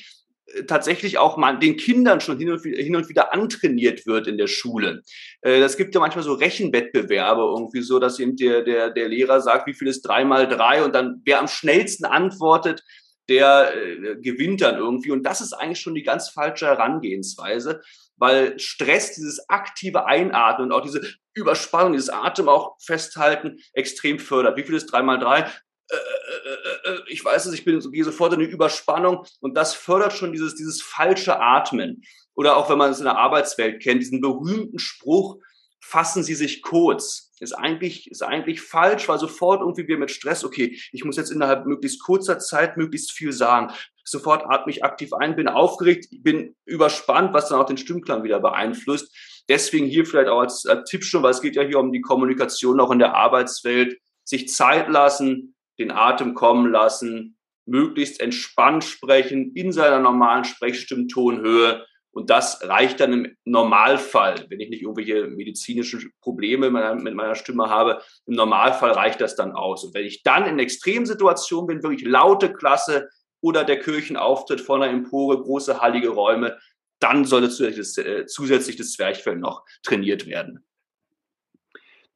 [0.46, 5.02] äh, tatsächlich auch mal den Kindern schon hin und, wieder, antrainiert wird in der Schule.
[5.42, 9.66] Das gibt ja manchmal so Rechenwettbewerbe irgendwie so, dass eben der, der, der Lehrer sagt,
[9.66, 12.82] wie viel ist drei mal drei und dann wer am schnellsten antwortet,
[13.28, 13.72] der
[14.20, 15.12] gewinnt dann irgendwie.
[15.12, 17.80] Und das ist eigentlich schon die ganz falsche Herangehensweise,
[18.20, 21.00] weil Stress, dieses aktive Einatmen und auch diese
[21.34, 24.56] Überspannung, dieses Atem auch festhalten, extrem fördert.
[24.56, 25.40] Wie viel ist drei mal drei?
[25.40, 29.74] Äh, äh, äh, ich weiß es, ich bin gehe sofort in eine Überspannung und das
[29.74, 32.02] fördert schon dieses, dieses falsche Atmen.
[32.34, 35.38] Oder auch wenn man es in der Arbeitswelt kennt, diesen berühmten Spruch,
[35.80, 37.29] fassen Sie sich kurz.
[37.40, 41.30] Ist eigentlich, ist eigentlich falsch, weil sofort irgendwie wir mit Stress, okay, ich muss jetzt
[41.30, 43.72] innerhalb möglichst kurzer Zeit möglichst viel sagen.
[44.04, 48.40] Sofort atme ich aktiv ein, bin aufgeregt, bin überspannt, was dann auch den Stimmklang wieder
[48.40, 49.16] beeinflusst.
[49.48, 52.02] Deswegen hier vielleicht auch als, als Tipp schon, weil es geht ja hier um die
[52.02, 59.52] Kommunikation auch in der Arbeitswelt, sich Zeit lassen, den Atem kommen lassen, möglichst entspannt sprechen
[59.54, 66.12] in seiner normalen Sprechstimmtonhöhe und das reicht dann im Normalfall, wenn ich nicht irgendwelche medizinischen
[66.20, 68.02] Probleme mit meiner Stimme habe.
[68.26, 69.84] Im Normalfall reicht das dann aus.
[69.84, 73.08] Und wenn ich dann in Extremsituationen bin, wirklich laute Klasse
[73.40, 76.58] oder der Kirchenauftritt vor einer Empore, große hallige Räume,
[76.98, 80.64] dann sollte zusätzlich das, äh, zusätzlich das Zwerchfell noch trainiert werden.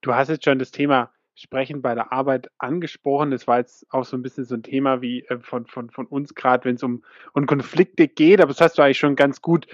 [0.01, 3.31] Du hast jetzt schon das Thema Sprechen bei der Arbeit angesprochen.
[3.31, 6.07] Das war jetzt auch so ein bisschen so ein Thema wie äh, von, von, von
[6.07, 8.41] uns gerade, wenn es um, um Konflikte geht.
[8.41, 9.67] Aber das hast du eigentlich schon ganz gut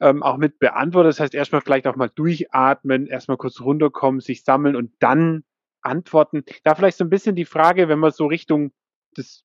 [0.00, 1.10] ähm, auch mit beantwortet.
[1.10, 5.44] Das heißt, erstmal vielleicht auch mal durchatmen, erstmal kurz runterkommen, sich sammeln und dann
[5.82, 6.44] antworten.
[6.64, 8.72] Da vielleicht so ein bisschen die Frage, wenn wir so Richtung
[9.16, 9.44] des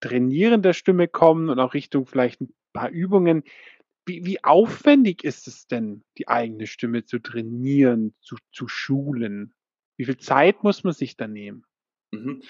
[0.00, 3.42] Trainieren der Stimme kommen und auch Richtung vielleicht ein paar Übungen.
[4.06, 9.54] Wie, wie aufwendig ist es denn, die eigene Stimme zu trainieren, zu, zu schulen?
[9.98, 11.64] Wie viel Zeit muss man sich da nehmen?
[12.12, 12.42] Mhm.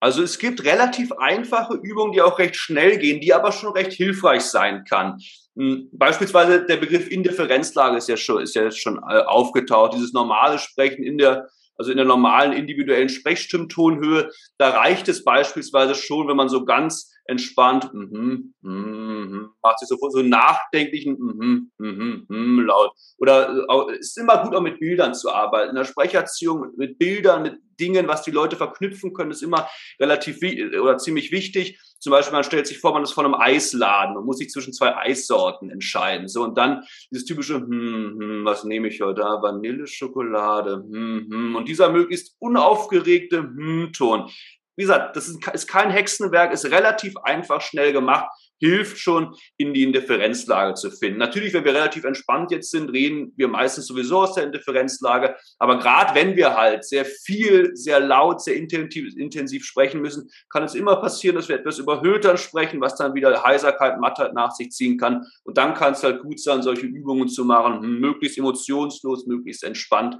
[0.00, 3.92] Also es gibt relativ einfache Übungen, die auch recht schnell gehen, die aber schon recht
[3.92, 5.18] hilfreich sein kann.
[5.56, 9.94] Hm, beispielsweise der Begriff Indifferenzlage ist ja schon, ist ja schon äh, aufgetaucht.
[9.94, 15.94] Dieses normale Sprechen in der also in der normalen individuellen Sprechstimmtonhöhe, da reicht es beispielsweise
[15.94, 22.26] schon, wenn man so ganz entspannt mm, mm, macht sich so so nachdenklichen mm, mm,
[22.28, 22.90] mm, laut.
[23.18, 25.70] Oder es ist immer gut, auch mit Bildern zu arbeiten.
[25.70, 29.68] In der Sprecherziehung mit Bildern, mit Dingen, was die Leute verknüpfen können, ist immer
[30.00, 30.38] relativ
[30.80, 31.78] oder ziemlich wichtig.
[32.00, 34.72] Zum Beispiel, man stellt sich vor, man ist vor einem Eisladen und muss sich zwischen
[34.72, 36.28] zwei Eissorten entscheiden.
[36.28, 39.22] So, und dann dieses typische, hm, hm, was nehme ich heute?
[39.22, 41.56] Vanilleschokolade, hm, hm.
[41.56, 44.30] Und dieser möglichst unaufgeregte Hm-Ton.
[44.78, 49.84] Wie gesagt, das ist kein Hexenwerk, ist relativ einfach, schnell gemacht hilft schon, in die
[49.84, 51.18] Indifferenzlage zu finden.
[51.18, 55.36] Natürlich, wenn wir relativ entspannt jetzt sind, reden wir meistens sowieso aus der Indifferenzlage.
[55.58, 60.64] Aber gerade wenn wir halt sehr viel, sehr laut, sehr intensiv, intensiv sprechen müssen, kann
[60.64, 64.70] es immer passieren, dass wir etwas überhöhter sprechen, was dann wieder Heiserkeit, Mattheit nach sich
[64.70, 65.24] ziehen kann.
[65.44, 70.16] Und dann kann es halt gut sein, solche Übungen zu machen, möglichst emotionslos, möglichst entspannt,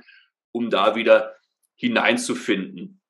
[0.53, 1.35] um da wieder
[1.77, 3.01] hineinzufinden.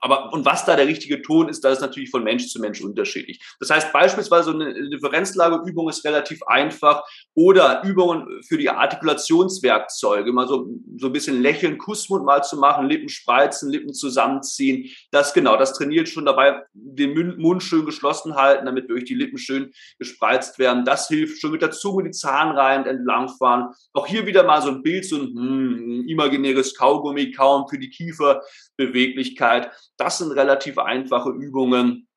[0.00, 2.80] Aber und was da der richtige Ton ist, das ist natürlich von Mensch zu Mensch
[2.80, 3.40] unterschiedlich.
[3.60, 7.02] Das heißt beispielsweise eine Differenzlageübung ist relativ einfach
[7.34, 12.88] oder Übungen für die Artikulationswerkzeuge, mal so, so ein bisschen lächeln, Kussmund mal zu machen,
[12.88, 14.90] Lippen spreizen, Lippen zusammenziehen.
[15.10, 19.38] Das genau, das trainiert schon dabei, den Mund schön geschlossen halten, damit durch die Lippen
[19.38, 20.84] schön gespreizt werden.
[20.84, 23.74] Das hilft schon mit der Zunge die Zahnreihen entlangfahren.
[23.92, 27.90] Auch hier wieder mal so ein Bild, so ein, hm, imaginäres Kaugummi kaum für die
[27.90, 29.70] Kieferbeweglichkeit.
[30.00, 32.08] Das sind relativ einfache Übungen.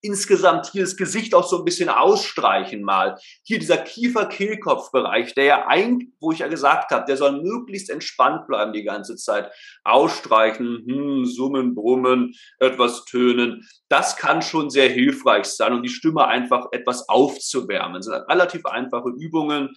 [0.00, 3.16] Insgesamt hier das Gesicht auch so ein bisschen ausstreichen mal.
[3.44, 8.48] Hier dieser Kiefer-Kehlkopf-Bereich, der ja eigentlich, wo ich ja gesagt habe, der soll möglichst entspannt
[8.48, 9.52] bleiben die ganze Zeit.
[9.84, 13.64] Ausstreichen, hm, summen, brummen, etwas tönen.
[13.88, 17.94] Das kann schon sehr hilfreich sein, um die Stimme einfach etwas aufzuwärmen.
[17.94, 19.76] Das sind relativ einfache Übungen.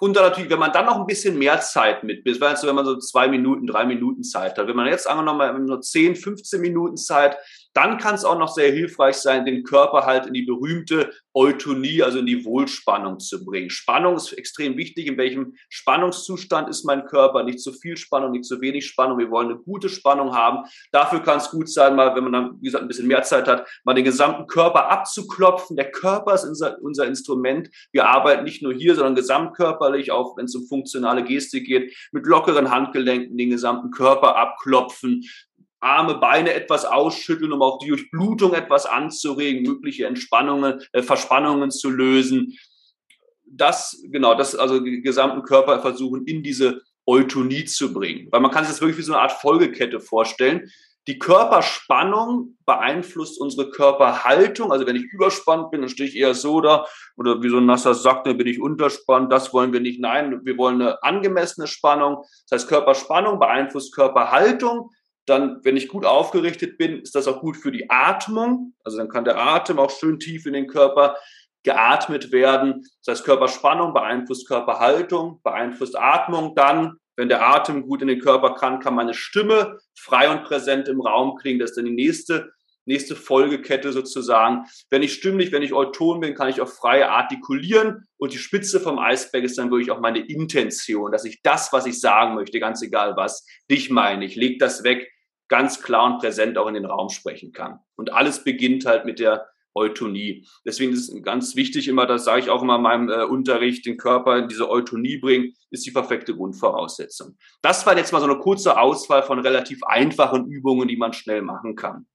[0.00, 2.98] Und dann natürlich, wenn man dann noch ein bisschen mehr Zeit mit, wenn man so
[2.98, 7.36] zwei Minuten, drei Minuten Zeit hat, wenn man jetzt angenommen nur 10, 15 Minuten Zeit,
[7.74, 12.02] dann kann es auch noch sehr hilfreich sein, den Körper halt in die berühmte Eutonie,
[12.02, 13.68] also in die Wohlspannung zu bringen.
[13.68, 15.08] Spannung ist extrem wichtig.
[15.08, 17.42] In welchem Spannungszustand ist mein Körper?
[17.42, 19.18] Nicht zu viel Spannung, nicht zu wenig Spannung.
[19.18, 20.64] Wir wollen eine gute Spannung haben.
[20.92, 23.48] Dafür kann es gut sein, mal, wenn man dann, wie gesagt, ein bisschen mehr Zeit
[23.48, 25.76] hat, mal den gesamten Körper abzuklopfen.
[25.76, 27.68] Der Körper ist unser, unser Instrument.
[27.90, 32.26] Wir arbeiten nicht nur hier, sondern gesamtkörperlich, auch wenn es um funktionale Gestik geht, mit
[32.26, 35.24] lockeren Handgelenken den gesamten Körper abklopfen,
[35.84, 41.90] Arme, Beine etwas ausschütteln, um auch die Durchblutung etwas anzuregen, mögliche Entspannungen, äh, Verspannungen zu
[41.90, 42.58] lösen.
[43.46, 48.28] Das, genau, das, also den gesamten Körper versuchen, in diese Eutonie zu bringen.
[48.30, 50.70] Weil man kann sich das wirklich wie so eine Art Folgekette vorstellen.
[51.06, 54.72] Die Körperspannung beeinflusst unsere Körperhaltung.
[54.72, 56.86] Also wenn ich überspannt bin, dann stehe ich eher so da.
[57.18, 59.30] Oder wie so ein nasser Sack, dann bin ich unterspannt.
[59.30, 60.00] Das wollen wir nicht.
[60.00, 62.24] Nein, wir wollen eine angemessene Spannung.
[62.48, 64.90] Das heißt, Körperspannung beeinflusst Körperhaltung.
[65.26, 68.74] Dann, wenn ich gut aufgerichtet bin, ist das auch gut für die Atmung.
[68.84, 71.16] Also dann kann der Atem auch schön tief in den Körper
[71.64, 72.86] geatmet werden.
[73.04, 76.54] Das heißt, Körperspannung beeinflusst Körperhaltung, beeinflusst Atmung.
[76.54, 80.88] Dann, wenn der Atem gut in den Körper kann, kann meine Stimme frei und präsent
[80.88, 81.58] im Raum klingen.
[81.58, 82.52] Das ist dann die nächste,
[82.84, 84.66] nächste Folgekette sozusagen.
[84.90, 88.06] Wenn ich stimmlich, wenn ich Euton bin, kann ich auch frei artikulieren.
[88.18, 91.86] Und die Spitze vom Eisberg ist dann wirklich auch meine Intention, dass ich das, was
[91.86, 94.26] ich sagen möchte, ganz egal was, dich meine.
[94.26, 95.10] Ich lege das weg
[95.48, 97.80] ganz klar und präsent auch in den Raum sprechen kann.
[97.96, 100.46] Und alles beginnt halt mit der Eutonie.
[100.64, 103.84] Deswegen ist es ganz wichtig immer, das sage ich auch immer in meinem äh, Unterricht,
[103.86, 107.36] den Körper in diese Eutonie bringen, ist die perfekte Grundvoraussetzung.
[107.60, 111.42] Das war jetzt mal so eine kurze Auswahl von relativ einfachen Übungen, die man schnell
[111.42, 112.06] machen kann.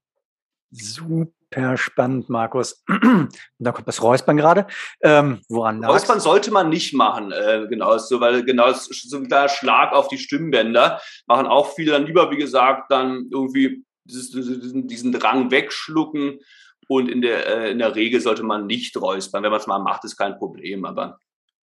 [0.72, 2.84] Super spannend, Markus.
[2.88, 4.68] Und da kommt das Räuspern gerade.
[5.02, 5.94] Ähm, woran lag's?
[5.94, 10.08] Räuspern sollte man nicht machen, äh, genau, so, weil genau so ein kleiner Schlag auf
[10.08, 16.40] die Stimmbänder machen auch viele dann lieber, wie gesagt, dann irgendwie diesen, diesen Drang wegschlucken.
[16.88, 19.44] Und in der, äh, in der Regel sollte man nicht räuspern.
[19.44, 21.20] Wenn man es mal macht, ist kein Problem, aber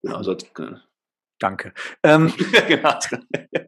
[0.02, 0.46] genau, sollte,
[1.42, 1.74] Danke.
[2.04, 2.32] Ähm,
[2.68, 2.98] genau.
[3.52, 3.60] ja.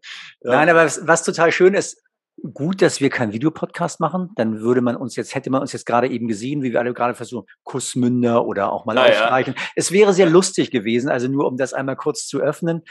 [0.42, 2.03] Nein, aber was, was, total schön ist,
[2.52, 4.30] gut, dass wir keinen Videopodcast machen.
[4.36, 6.92] Dann würde man uns jetzt, hätte man uns jetzt gerade eben gesehen, wie wir alle
[6.92, 9.12] gerade versuchen, Kussmünder oder auch mal naja.
[9.12, 9.54] ausstreichen.
[9.76, 12.82] Es wäre sehr lustig gewesen, also nur um das einmal kurz zu öffnen.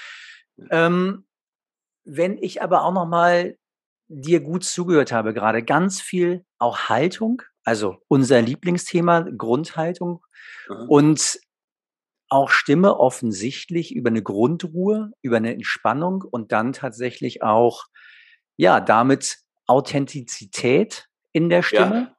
[0.71, 1.25] Ähm,
[2.05, 3.55] wenn ich aber auch noch mal
[4.07, 10.23] dir gut zugehört habe, gerade ganz viel auch Haltung, also unser Lieblingsthema, Grundhaltung
[10.67, 10.89] mhm.
[10.89, 11.39] und
[12.29, 17.85] auch Stimme offensichtlich über eine Grundruhe, über eine Entspannung und dann tatsächlich auch,
[18.57, 22.15] ja, damit Authentizität in der Stimme.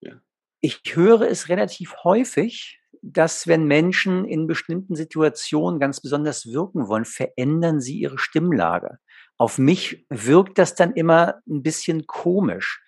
[0.00, 0.10] Ja.
[0.12, 0.20] Ja.
[0.60, 7.04] Ich höre es relativ häufig, dass wenn Menschen in bestimmten Situationen ganz besonders wirken wollen,
[7.04, 8.98] verändern sie ihre Stimmlage.
[9.36, 12.82] Auf mich wirkt das dann immer ein bisschen komisch.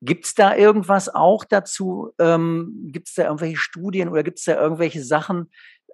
[0.00, 2.12] Gibt es da irgendwas auch dazu?
[2.18, 5.50] Ähm, gibt es da irgendwelche Studien oder gibt es da irgendwelche Sachen,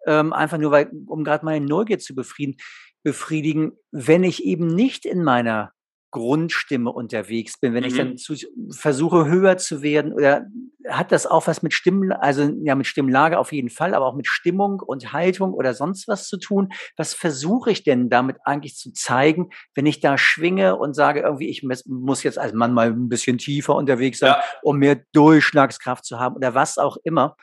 [0.06, 2.58] ähm, einfach nur, weil, um gerade meine Neugier zu befriedigen,
[3.02, 5.72] befriedigen, wenn ich eben nicht in meiner
[6.10, 7.88] Grundstimme unterwegs bin, wenn mhm.
[7.88, 8.16] ich dann mhm.
[8.16, 8.34] zu,
[8.70, 10.46] versuche höher zu werden oder
[10.88, 14.14] hat das auch was mit Stimmen, also ja mit Stimmlage auf jeden Fall, aber auch
[14.14, 16.70] mit Stimmung und Haltung oder sonst was zu tun?
[16.96, 21.48] Was versuche ich denn damit eigentlich zu zeigen, wenn ich da schwinge und sage irgendwie,
[21.48, 24.42] ich muss jetzt als Mann mal ein bisschen tiefer unterwegs sein, ja.
[24.62, 27.36] um mehr Durchschlagskraft zu haben oder was auch immer?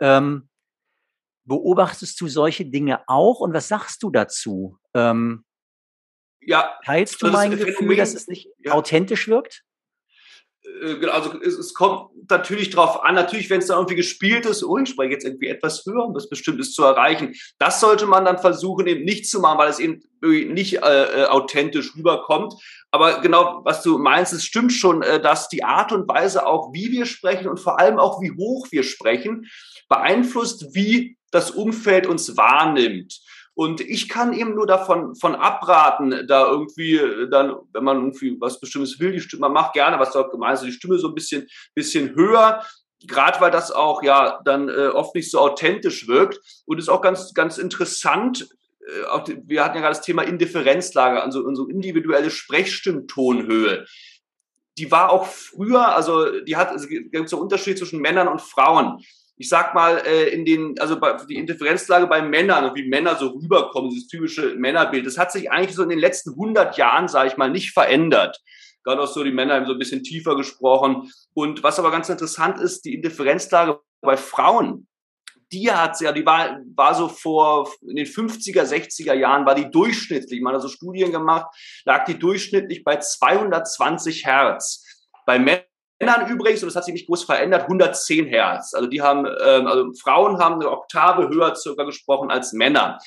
[0.00, 0.48] Ähm,
[1.44, 4.78] beobachtest du solche Dinge auch und was sagst du dazu?
[4.94, 5.44] Ähm,
[6.46, 6.74] ja.
[6.84, 8.72] Teilst du mein Gefühl, Phänomen, dass es nicht ja.
[8.72, 9.62] authentisch wirkt?
[10.64, 14.46] Äh, genau, also es, es, kommt natürlich darauf an, natürlich, wenn es da irgendwie gespielt
[14.46, 17.34] ist, oh, ich spreche jetzt irgendwie etwas höher, um das Bestimmtes zu erreichen.
[17.58, 21.24] Das sollte man dann versuchen, eben nicht zu machen, weil es eben nicht äh, äh,
[21.26, 22.54] authentisch rüberkommt.
[22.90, 26.72] Aber genau, was du meinst, es stimmt schon, äh, dass die Art und Weise auch,
[26.72, 29.46] wie wir sprechen und vor allem auch, wie hoch wir sprechen,
[29.88, 33.20] beeinflusst, wie das Umfeld uns wahrnimmt.
[33.54, 36.98] Und ich kann eben nur davon von abraten, da irgendwie
[37.30, 40.54] dann, wenn man irgendwie was Bestimmtes will, die Stimme, man macht gerne, was dort gemeint
[40.54, 42.64] ist, die Stimme so ein bisschen, bisschen höher,
[43.06, 46.40] gerade weil das auch ja dann äh, oft nicht so authentisch wirkt.
[46.64, 48.48] Und ist auch ganz, ganz interessant,
[48.86, 53.84] äh, auch, wir hatten ja gerade das Thema Indifferenzlage, also unsere individuelle Sprechstimmtonhöhe.
[54.78, 58.40] Die war auch früher, also die hat, also gibt es einen Unterschied zwischen Männern und
[58.40, 59.04] Frauen
[59.36, 63.28] ich sag mal, äh, in den, also bei, die Interferenzlage bei Männern, wie Männer so
[63.28, 67.28] rüberkommen, dieses typische Männerbild, das hat sich eigentlich so in den letzten 100 Jahren, sage
[67.28, 68.40] ich mal, nicht verändert.
[68.84, 71.10] Gerade auch so die Männer haben so ein bisschen tiefer gesprochen.
[71.34, 74.86] Und was aber ganz interessant ist, die Indifferenzlage bei Frauen,
[75.52, 79.70] die hat ja, die war, war so vor in den 50er, 60er Jahren, war die
[79.70, 81.46] durchschnittlich, man hat so Studien gemacht,
[81.84, 85.08] lag die durchschnittlich bei 220 Hertz.
[85.26, 85.62] Bei Männern
[86.02, 88.74] Männern übrigens, und das hat sich nicht groß verändert, 110 Hertz.
[88.74, 92.98] Also die haben, ähm, also Frauen haben eine Oktave höher circa gesprochen als Männer.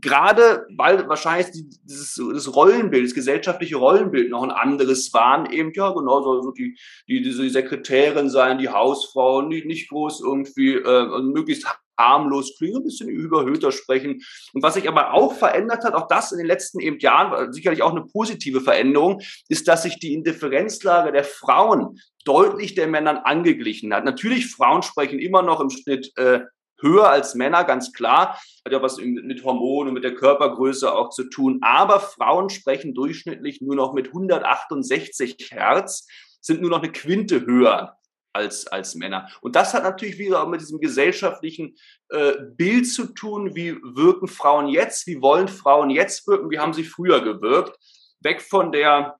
[0.00, 1.50] Gerade weil wahrscheinlich
[1.84, 6.78] dieses, das Rollenbild, das gesellschaftliche Rollenbild noch ein anderes waren, eben ja genau so die,
[7.08, 11.66] die diese Sekretärin sein, die Hausfrau, nicht, nicht groß irgendwie äh, möglichst
[12.00, 14.22] harmlos klingen, ein bisschen überhöhter sprechen.
[14.52, 17.82] Und was sich aber auch verändert hat, auch das in den letzten eben Jahren, sicherlich
[17.82, 23.94] auch eine positive Veränderung, ist, dass sich die Indifferenzlage der Frauen deutlich der Männern angeglichen
[23.94, 24.04] hat.
[24.04, 26.40] Natürlich, Frauen sprechen immer noch im Schnitt äh,
[26.82, 28.40] höher als Männer, ganz klar.
[28.64, 31.58] Hat ja was mit Hormonen und mit der Körpergröße auch zu tun.
[31.62, 36.06] Aber Frauen sprechen durchschnittlich nur noch mit 168 Hertz,
[36.40, 37.96] sind nur noch eine Quinte höher
[38.32, 39.28] als, als Männer.
[39.40, 41.76] Und das hat natürlich wieder auch mit diesem gesellschaftlichen
[42.10, 46.72] äh, Bild zu tun, wie wirken Frauen jetzt, wie wollen Frauen jetzt wirken, wie haben
[46.72, 47.76] sie früher gewirkt.
[48.20, 49.18] Weg von der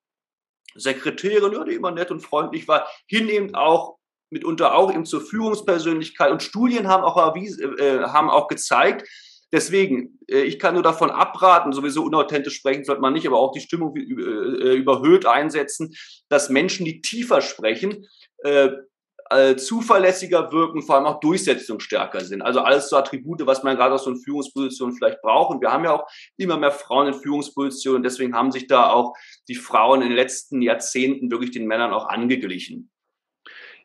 [0.74, 3.99] Sekretärin, ja, die immer nett und freundlich war, hin eben auch
[4.30, 6.30] mitunter auch eben zur Führungspersönlichkeit.
[6.30, 9.08] Und Studien haben auch, erwiesen, äh, haben auch gezeigt,
[9.52, 13.52] Deswegen, äh, ich kann nur davon abraten, sowieso unauthentisch sprechen sollte man nicht, aber auch
[13.52, 14.00] die Stimmung äh,
[14.74, 15.92] überhöht einsetzen,
[16.28, 18.06] dass Menschen, die tiefer sprechen,
[18.44, 18.70] äh,
[19.30, 22.42] äh, zuverlässiger wirken, vor allem auch durchsetzungsstärker sind.
[22.42, 25.54] Also alles so Attribute, was man gerade aus so einer Führungsposition vielleicht braucht.
[25.54, 28.02] Und wir haben ja auch immer mehr Frauen in Führungspositionen.
[28.02, 29.14] Deswegen haben sich da auch
[29.48, 32.90] die Frauen in den letzten Jahrzehnten wirklich den Männern auch angeglichen.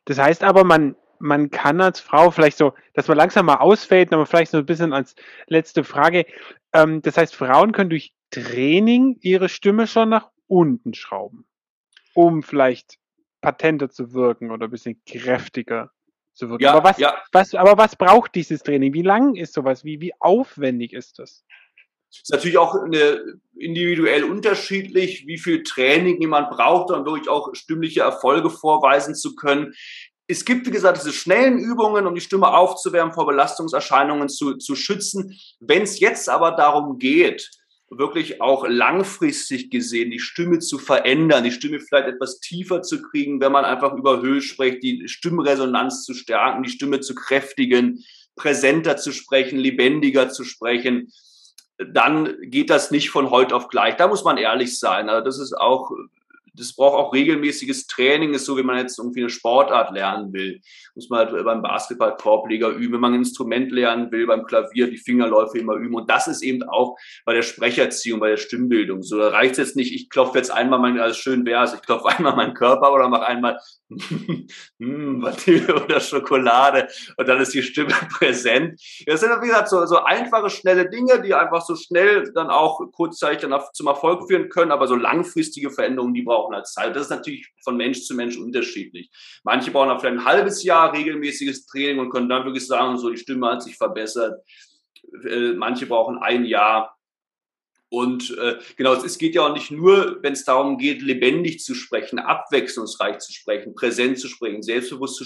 [0.05, 4.13] Das heißt aber, man, man kann als Frau vielleicht so, dass man langsam mal ausfällt,
[4.13, 5.15] aber vielleicht so ein bisschen als
[5.47, 6.25] letzte Frage.
[6.73, 11.45] Ähm, das heißt, Frauen können durch Training ihre Stimme schon nach unten schrauben,
[12.13, 12.97] um vielleicht
[13.41, 15.91] patenter zu wirken oder ein bisschen kräftiger
[16.33, 16.63] zu wirken.
[16.63, 17.15] Ja, aber, was, ja.
[17.31, 18.93] was, aber was braucht dieses Training?
[18.93, 19.83] Wie lang ist sowas?
[19.83, 21.45] Wie, wie aufwendig ist das?
[22.21, 28.01] Ist natürlich auch eine, individuell unterschiedlich, wie viel Training jemand braucht, um wirklich auch stimmliche
[28.01, 29.73] Erfolge vorweisen zu können.
[30.27, 34.75] Es gibt, wie gesagt, diese schnellen Übungen, um die Stimme aufzuwärmen, vor Belastungserscheinungen zu, zu
[34.75, 35.39] schützen.
[35.59, 37.49] Wenn es jetzt aber darum geht,
[37.91, 43.39] wirklich auch langfristig gesehen die Stimme zu verändern, die Stimme vielleicht etwas tiefer zu kriegen,
[43.39, 48.03] wenn man einfach über Höhe spricht, die Stimmresonanz zu stärken, die Stimme zu kräftigen,
[48.35, 51.11] präsenter zu sprechen, lebendiger zu sprechen,
[51.77, 53.95] dann geht das nicht von heute auf gleich.
[53.95, 55.09] Da muss man ehrlich sein.
[55.09, 55.91] Also das ist auch
[56.57, 60.61] das braucht auch regelmäßiges Training, ist so, wie man jetzt irgendwie eine Sportart lernen will.
[60.95, 64.89] Muss man halt beim Basketball Korbleger üben, wenn man ein Instrument lernen will, beim Klavier
[64.89, 65.95] die Fingerläufe immer üben.
[65.95, 66.95] Und das ist eben auch
[67.25, 69.01] bei der Sprecherziehung, bei der Stimmbildung.
[69.03, 71.81] So, da reicht es jetzt nicht, ich klopfe jetzt einmal mein, als schön wäre ich
[71.81, 73.59] klopfe einmal meinen Körper oder mache einmal
[74.79, 76.87] hm, Vanille oder Schokolade
[77.17, 78.81] und dann ist die Stimme präsent.
[79.05, 82.79] Das sind, wie gesagt, so, so einfache, schnelle Dinge, die einfach so schnell dann auch
[82.91, 86.95] kurzzeitig dann zum Erfolg führen können, aber so langfristige Veränderungen, die brauchen brauchen als Zeit.
[86.95, 89.09] Das ist natürlich von Mensch zu Mensch unterschiedlich.
[89.43, 93.09] Manche brauchen auch vielleicht ein halbes Jahr regelmäßiges Training und können dann wirklich sagen, so
[93.09, 94.41] die Stimme hat sich verbessert.
[95.27, 96.95] Äh, manche brauchen ein Jahr.
[97.89, 101.75] Und äh, genau, es geht ja auch nicht nur, wenn es darum geht, lebendig zu
[101.75, 105.23] sprechen, abwechslungsreich zu sprechen, präsent zu sprechen, selbstbewusst zu,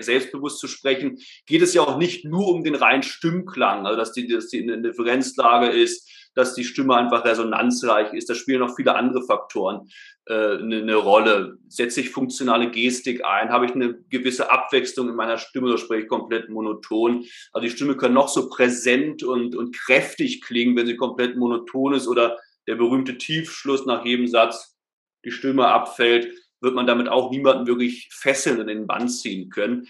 [0.00, 4.12] selbstbewusst zu sprechen, geht es ja auch nicht nur um den reinen Stimmklang, also dass
[4.12, 8.30] die, dass die eine Differenzlage ist, dass die Stimme einfach resonanzreich ist.
[8.30, 9.88] Da spielen noch viele andere Faktoren
[10.26, 11.58] äh, eine, eine Rolle.
[11.68, 13.50] Setze ich funktionale Gestik ein?
[13.50, 17.24] Habe ich eine gewisse Abwechslung in meiner Stimme oder spreche ich komplett monoton?
[17.52, 21.94] Also die Stimme kann noch so präsent und, und kräftig klingen, wenn sie komplett monoton
[21.94, 24.76] ist oder der berühmte Tiefschluss nach jedem Satz
[25.24, 26.28] die Stimme abfällt,
[26.60, 29.88] wird man damit auch niemanden wirklich fesseln in den Band ziehen können.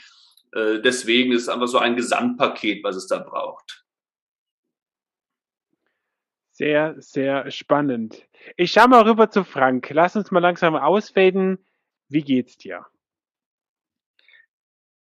[0.52, 3.79] Äh, deswegen ist es einfach so ein Gesamtpaket, was es da braucht.
[6.60, 8.28] Sehr, sehr spannend.
[8.54, 9.88] Ich schaue mal rüber zu Frank.
[9.92, 11.64] Lass uns mal langsam ausfaden.
[12.10, 12.84] Wie geht's dir?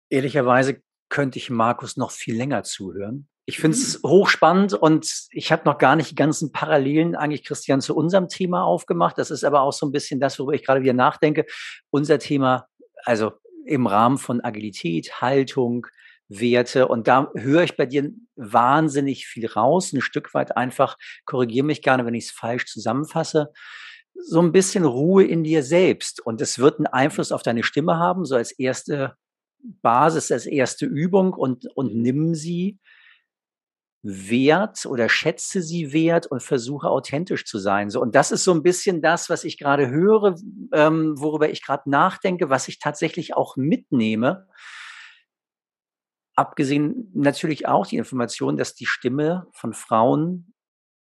[0.10, 3.28] Ehrlicherweise könnte ich Markus noch viel länger zuhören.
[3.46, 4.10] Ich finde es mhm.
[4.10, 8.64] hochspannend und ich habe noch gar nicht die ganzen Parallelen eigentlich, Christian, zu unserem Thema
[8.64, 9.20] aufgemacht.
[9.20, 11.46] Das ist aber auch so ein bisschen das, worüber ich gerade wieder nachdenke.
[11.92, 12.68] Unser Thema,
[13.06, 13.32] also
[13.68, 15.86] im Rahmen von Agilität, Haltung,
[16.40, 16.88] Werte.
[16.88, 21.82] Und da höre ich bei dir wahnsinnig viel raus, ein Stück weit einfach, korrigiere mich
[21.82, 23.52] gerne, wenn ich es falsch zusammenfasse,
[24.16, 26.26] so ein bisschen Ruhe in dir selbst.
[26.26, 29.16] Und es wird einen Einfluss auf deine Stimme haben, so als erste
[29.82, 32.80] Basis, als erste Übung und, und nimm sie
[34.06, 37.90] wert oder schätze sie wert und versuche authentisch zu sein.
[37.90, 40.36] So und das ist so ein bisschen das, was ich gerade höre,
[40.74, 44.48] ähm, worüber ich gerade nachdenke, was ich tatsächlich auch mitnehme
[46.36, 50.54] abgesehen natürlich auch die Information, dass die Stimme von Frauen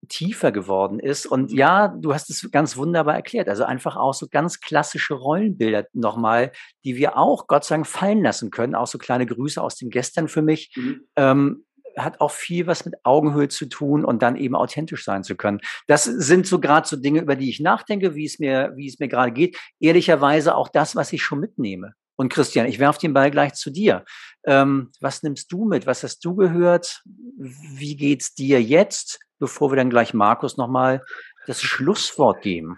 [0.09, 1.25] tiefer geworden ist.
[1.25, 3.47] Und ja, du hast es ganz wunderbar erklärt.
[3.47, 6.51] Also einfach auch so ganz klassische Rollenbilder nochmal,
[6.83, 8.75] die wir auch Gott sei Dank fallen lassen können.
[8.75, 10.73] Auch so kleine Grüße aus den Gestern für mich.
[10.75, 11.07] Mhm.
[11.15, 11.65] Ähm,
[11.97, 15.59] hat auch viel was mit Augenhöhe zu tun und dann eben authentisch sein zu können.
[15.87, 18.99] Das sind so gerade so Dinge, über die ich nachdenke, wie es mir, wie es
[18.99, 19.57] mir gerade geht.
[19.79, 21.93] Ehrlicherweise auch das, was ich schon mitnehme.
[22.15, 24.05] Und Christian, ich werfe den Ball gleich zu dir.
[24.45, 25.87] Ähm, was nimmst du mit?
[25.87, 27.03] Was hast du gehört?
[27.05, 31.03] Wie geht's dir jetzt, bevor wir dann gleich Markus nochmal
[31.47, 32.77] das Schlusswort geben?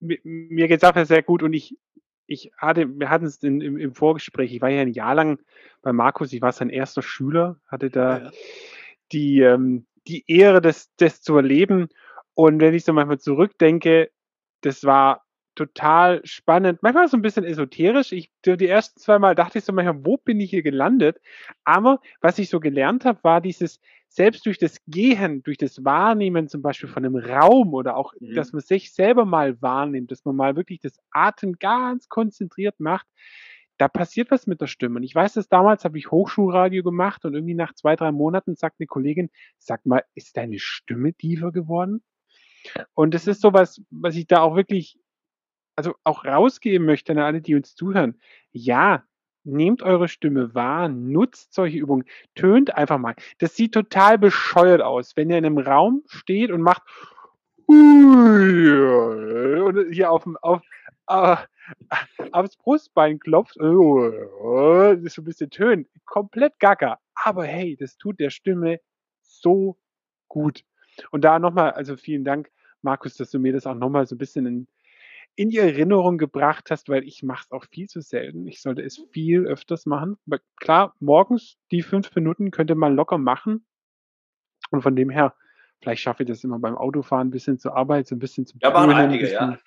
[0.00, 1.76] Mir, mir geht's auch sehr gut und ich,
[2.26, 5.40] ich hatte, wir hatten es im, im, Vorgespräch, ich war ja ein Jahr lang
[5.82, 8.30] bei Markus, ich war sein erster Schüler, hatte da ja.
[9.12, 11.88] die, ähm, die Ehre, das, das zu erleben.
[12.34, 14.10] Und wenn ich so manchmal zurückdenke,
[14.62, 15.24] das war
[15.60, 18.12] total spannend, manchmal so ein bisschen esoterisch.
[18.12, 21.20] Ich, die ersten zwei Mal dachte ich so manchmal, wo bin ich hier gelandet?
[21.64, 26.48] Aber was ich so gelernt habe, war dieses, selbst durch das Gehen, durch das Wahrnehmen
[26.48, 28.34] zum Beispiel von einem Raum oder auch, mhm.
[28.34, 33.06] dass man sich selber mal wahrnimmt, dass man mal wirklich das Atem ganz konzentriert macht,
[33.76, 34.96] da passiert was mit der Stimme.
[34.96, 38.56] Und ich weiß, dass damals habe ich Hochschulradio gemacht und irgendwie nach zwei, drei Monaten
[38.56, 42.02] sagt eine Kollegin, sag mal, ist deine Stimme tiefer geworden?
[42.94, 44.98] Und das ist so was, was ich da auch wirklich
[45.76, 48.20] also auch rausgeben möchte an alle, die uns zuhören.
[48.52, 49.04] Ja,
[49.44, 52.04] nehmt eure Stimme wahr, nutzt solche Übungen,
[52.34, 53.14] tönt einfach mal.
[53.38, 56.82] Das sieht total bescheuert aus, wenn ihr in einem Raum steht und macht
[57.66, 58.66] und
[59.92, 60.60] hier auf, auf,
[61.10, 61.36] uh,
[62.32, 66.98] aufs Brustbein klopft, das ist so ein bisschen tönt, komplett gaga.
[67.14, 68.80] Aber hey, das tut der Stimme
[69.22, 69.78] so
[70.28, 70.64] gut.
[71.12, 72.50] Und da nochmal, also vielen Dank,
[72.82, 74.66] Markus, dass du mir das auch nochmal so ein bisschen in,
[75.36, 78.46] in die Erinnerung gebracht hast, weil ich mache es auch viel zu selten.
[78.46, 80.18] Ich sollte es viel öfters machen.
[80.26, 83.64] Aber klar, morgens die fünf Minuten könnte man locker machen.
[84.70, 85.34] Und von dem her,
[85.80, 88.56] vielleicht schaffe ich das immer beim Autofahren ein bisschen zur Arbeit, so ein bisschen zu
[88.60, 89.58] Ja, waren einige, ja.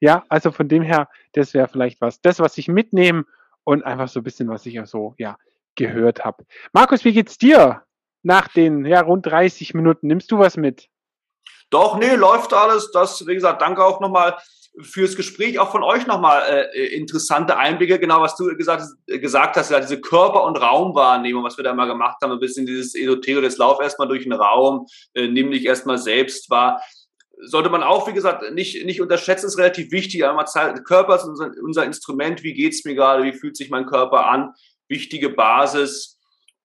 [0.00, 2.20] Ja, also von dem her, das wäre vielleicht was.
[2.20, 3.24] Das, was ich mitnehme
[3.64, 5.38] und einfach so ein bisschen, was ich auch so, ja,
[5.74, 6.44] gehört habe.
[6.72, 7.82] Markus, wie geht's dir
[8.22, 10.06] nach den ja, rund 30 Minuten?
[10.06, 10.88] Nimmst du was mit?
[11.70, 12.90] Doch, nee, läuft alles.
[12.92, 14.36] Das, wie gesagt, danke auch nochmal
[14.80, 16.42] fürs Gespräch, auch von euch nochmal
[16.74, 21.56] äh, interessante Einblicke, genau was du gesagt, gesagt hast, ja, diese Körper- und Raumwahrnehmung, was
[21.56, 24.86] wir da mal gemacht haben, ein bisschen dieses Esoterik, das Lauf erstmal durch den Raum,
[25.14, 26.82] äh, nimm dich erstmal selbst wahr.
[27.38, 30.24] Sollte man auch, wie gesagt, nicht, nicht unterschätzen, ist relativ wichtig.
[30.24, 30.46] Einmal
[30.84, 34.54] Körper ist unser, unser Instrument, wie geht's mir gerade, wie fühlt sich mein Körper an,
[34.88, 36.15] wichtige Basis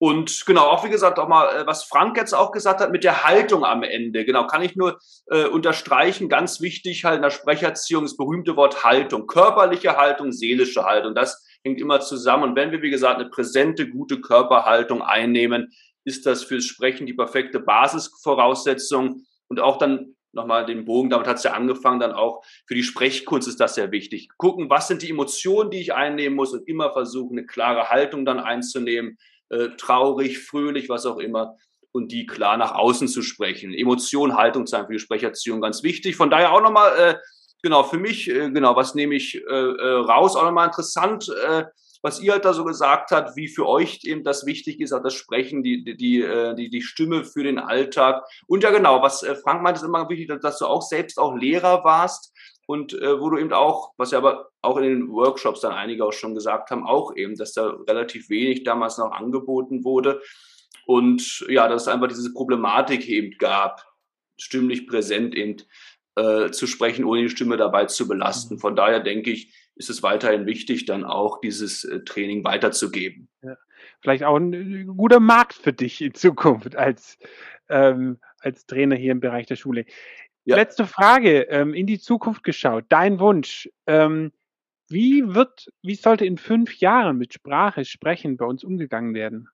[0.02, 3.04] und genau, auch wie gesagt, auch mal, äh, was Frank jetzt auch gesagt hat mit
[3.04, 4.26] der Haltung am Ende.
[4.26, 4.98] Genau, kann ich nur
[5.28, 9.28] äh, unterstreichen, ganz wichtig halt in der Sprecherziehung das berühmte Wort Haltung.
[9.28, 12.46] Körperliche Haltung, seelische Haltung, das hängt immer zusammen.
[12.46, 15.72] Und wenn wir, wie gesagt, eine präsente, gute Körperhaltung einnehmen,
[16.04, 19.28] ist das fürs Sprechen die perfekte Basisvoraussetzung.
[19.50, 22.82] Und auch dann nochmal den Bogen, damit hat es ja angefangen, dann auch für die
[22.82, 24.30] Sprechkunst ist das sehr wichtig.
[24.38, 28.26] Gucken, was sind die Emotionen, die ich einnehmen muss und immer versuchen, eine klare Haltung
[28.26, 29.20] dann einzunehmen
[29.52, 31.58] äh, traurig, fröhlich, was auch immer,
[31.92, 33.74] und die klar nach außen zu sprechen.
[33.74, 36.16] Emotion, Haltung sein für die Sprecherziehung ganz wichtig.
[36.16, 37.16] Von daher auch nochmal, äh,
[37.62, 41.66] genau, für mich, äh, genau, was nehme ich äh, äh, raus, auch nochmal interessant, äh,
[42.04, 45.04] was ihr halt da so gesagt habt, wie für euch eben das wichtig ist, auch
[45.04, 48.24] das Sprechen, die, die, die, äh, die, die Stimme für den Alltag.
[48.48, 51.36] Und ja, genau, was Frank meint, ist immer wichtig, dass, dass du auch selbst auch
[51.36, 52.34] Lehrer warst
[52.66, 56.06] und äh, wo du eben auch, was ja aber auch in den Workshops dann einige
[56.06, 60.22] auch schon gesagt haben, auch eben, dass da relativ wenig damals noch angeboten wurde
[60.86, 63.86] und ja, dass es einfach diese Problematik eben gab,
[64.38, 65.58] stimmlich präsent eben
[66.16, 68.60] äh, zu sprechen, ohne die Stimme dabei zu belasten.
[68.60, 73.30] Von daher denke ich, ist es weiterhin wichtig, dann auch dieses äh, Training weiterzugeben.
[73.42, 73.56] Ja.
[74.02, 77.18] Vielleicht auch ein äh, guter Markt für dich in Zukunft als,
[77.70, 79.86] ähm, als Trainer hier im Bereich der Schule.
[80.44, 80.56] Ja.
[80.56, 82.86] Letzte Frage, ähm, in die Zukunft geschaut.
[82.90, 83.70] Dein Wunsch.
[83.88, 84.32] Ähm,
[84.92, 89.48] wie wird, wie sollte in fünf Jahren mit Sprache, Sprechen bei uns umgegangen werden?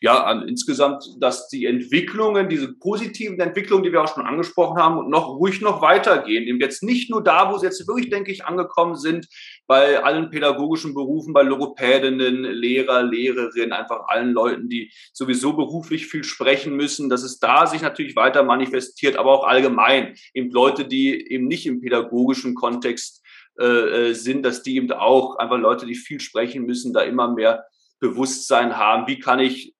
[0.00, 5.28] ja, insgesamt, dass die Entwicklungen, diese positiven Entwicklungen, die wir auch schon angesprochen haben, noch
[5.28, 6.44] ruhig noch weitergehen.
[6.44, 9.28] Eben jetzt nicht nur da, wo sie jetzt wirklich, denke ich, angekommen sind,
[9.66, 16.24] bei allen pädagogischen Berufen, bei Logopädinnen, Lehrer, Lehrerinnen, einfach allen Leuten, die sowieso beruflich viel
[16.24, 21.30] sprechen müssen, dass es da sich natürlich weiter manifestiert, aber auch allgemein eben Leute, die
[21.30, 23.22] eben nicht im pädagogischen Kontext
[23.58, 23.64] äh,
[24.10, 27.64] äh sind, dass die eben auch einfach Leute, die viel sprechen müssen, da immer mehr
[28.00, 29.74] Bewusstsein haben, wie kann ich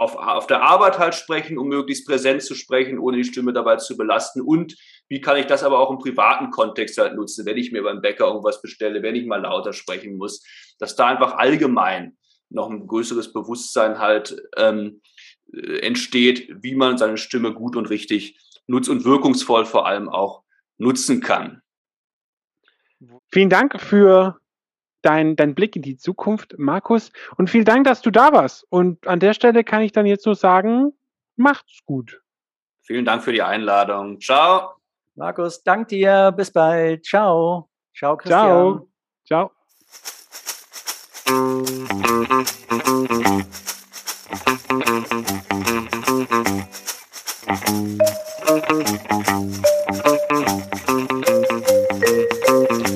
[0.00, 3.76] auf, auf der Arbeit halt sprechen, um möglichst präsent zu sprechen, ohne die Stimme dabei
[3.76, 4.40] zu belasten.
[4.40, 4.74] Und
[5.08, 8.00] wie kann ich das aber auch im privaten Kontext halt nutzen, wenn ich mir beim
[8.00, 10.42] Bäcker irgendwas bestelle, wenn ich mal lauter sprechen muss,
[10.78, 12.16] dass da einfach allgemein
[12.48, 15.02] noch ein größeres Bewusstsein halt ähm,
[15.52, 20.44] äh, entsteht, wie man seine Stimme gut und richtig nutzt und wirkungsvoll vor allem auch
[20.78, 21.60] nutzen kann.
[23.30, 24.38] Vielen Dank für
[25.02, 27.12] dein, dein Blick in die Zukunft, Markus.
[27.36, 28.66] Und vielen Dank, dass du da warst.
[28.70, 30.92] Und an der Stelle kann ich dann jetzt nur sagen,
[31.36, 32.20] macht's gut.
[32.82, 34.20] Vielen Dank für die Einladung.
[34.20, 34.74] Ciao.
[35.14, 36.32] Markus, dank dir.
[36.36, 37.04] Bis bald.
[37.04, 37.70] Ciao.
[37.94, 38.86] Ciao, Christian.
[39.26, 39.50] Ciao.
[39.50, 39.50] Ciao.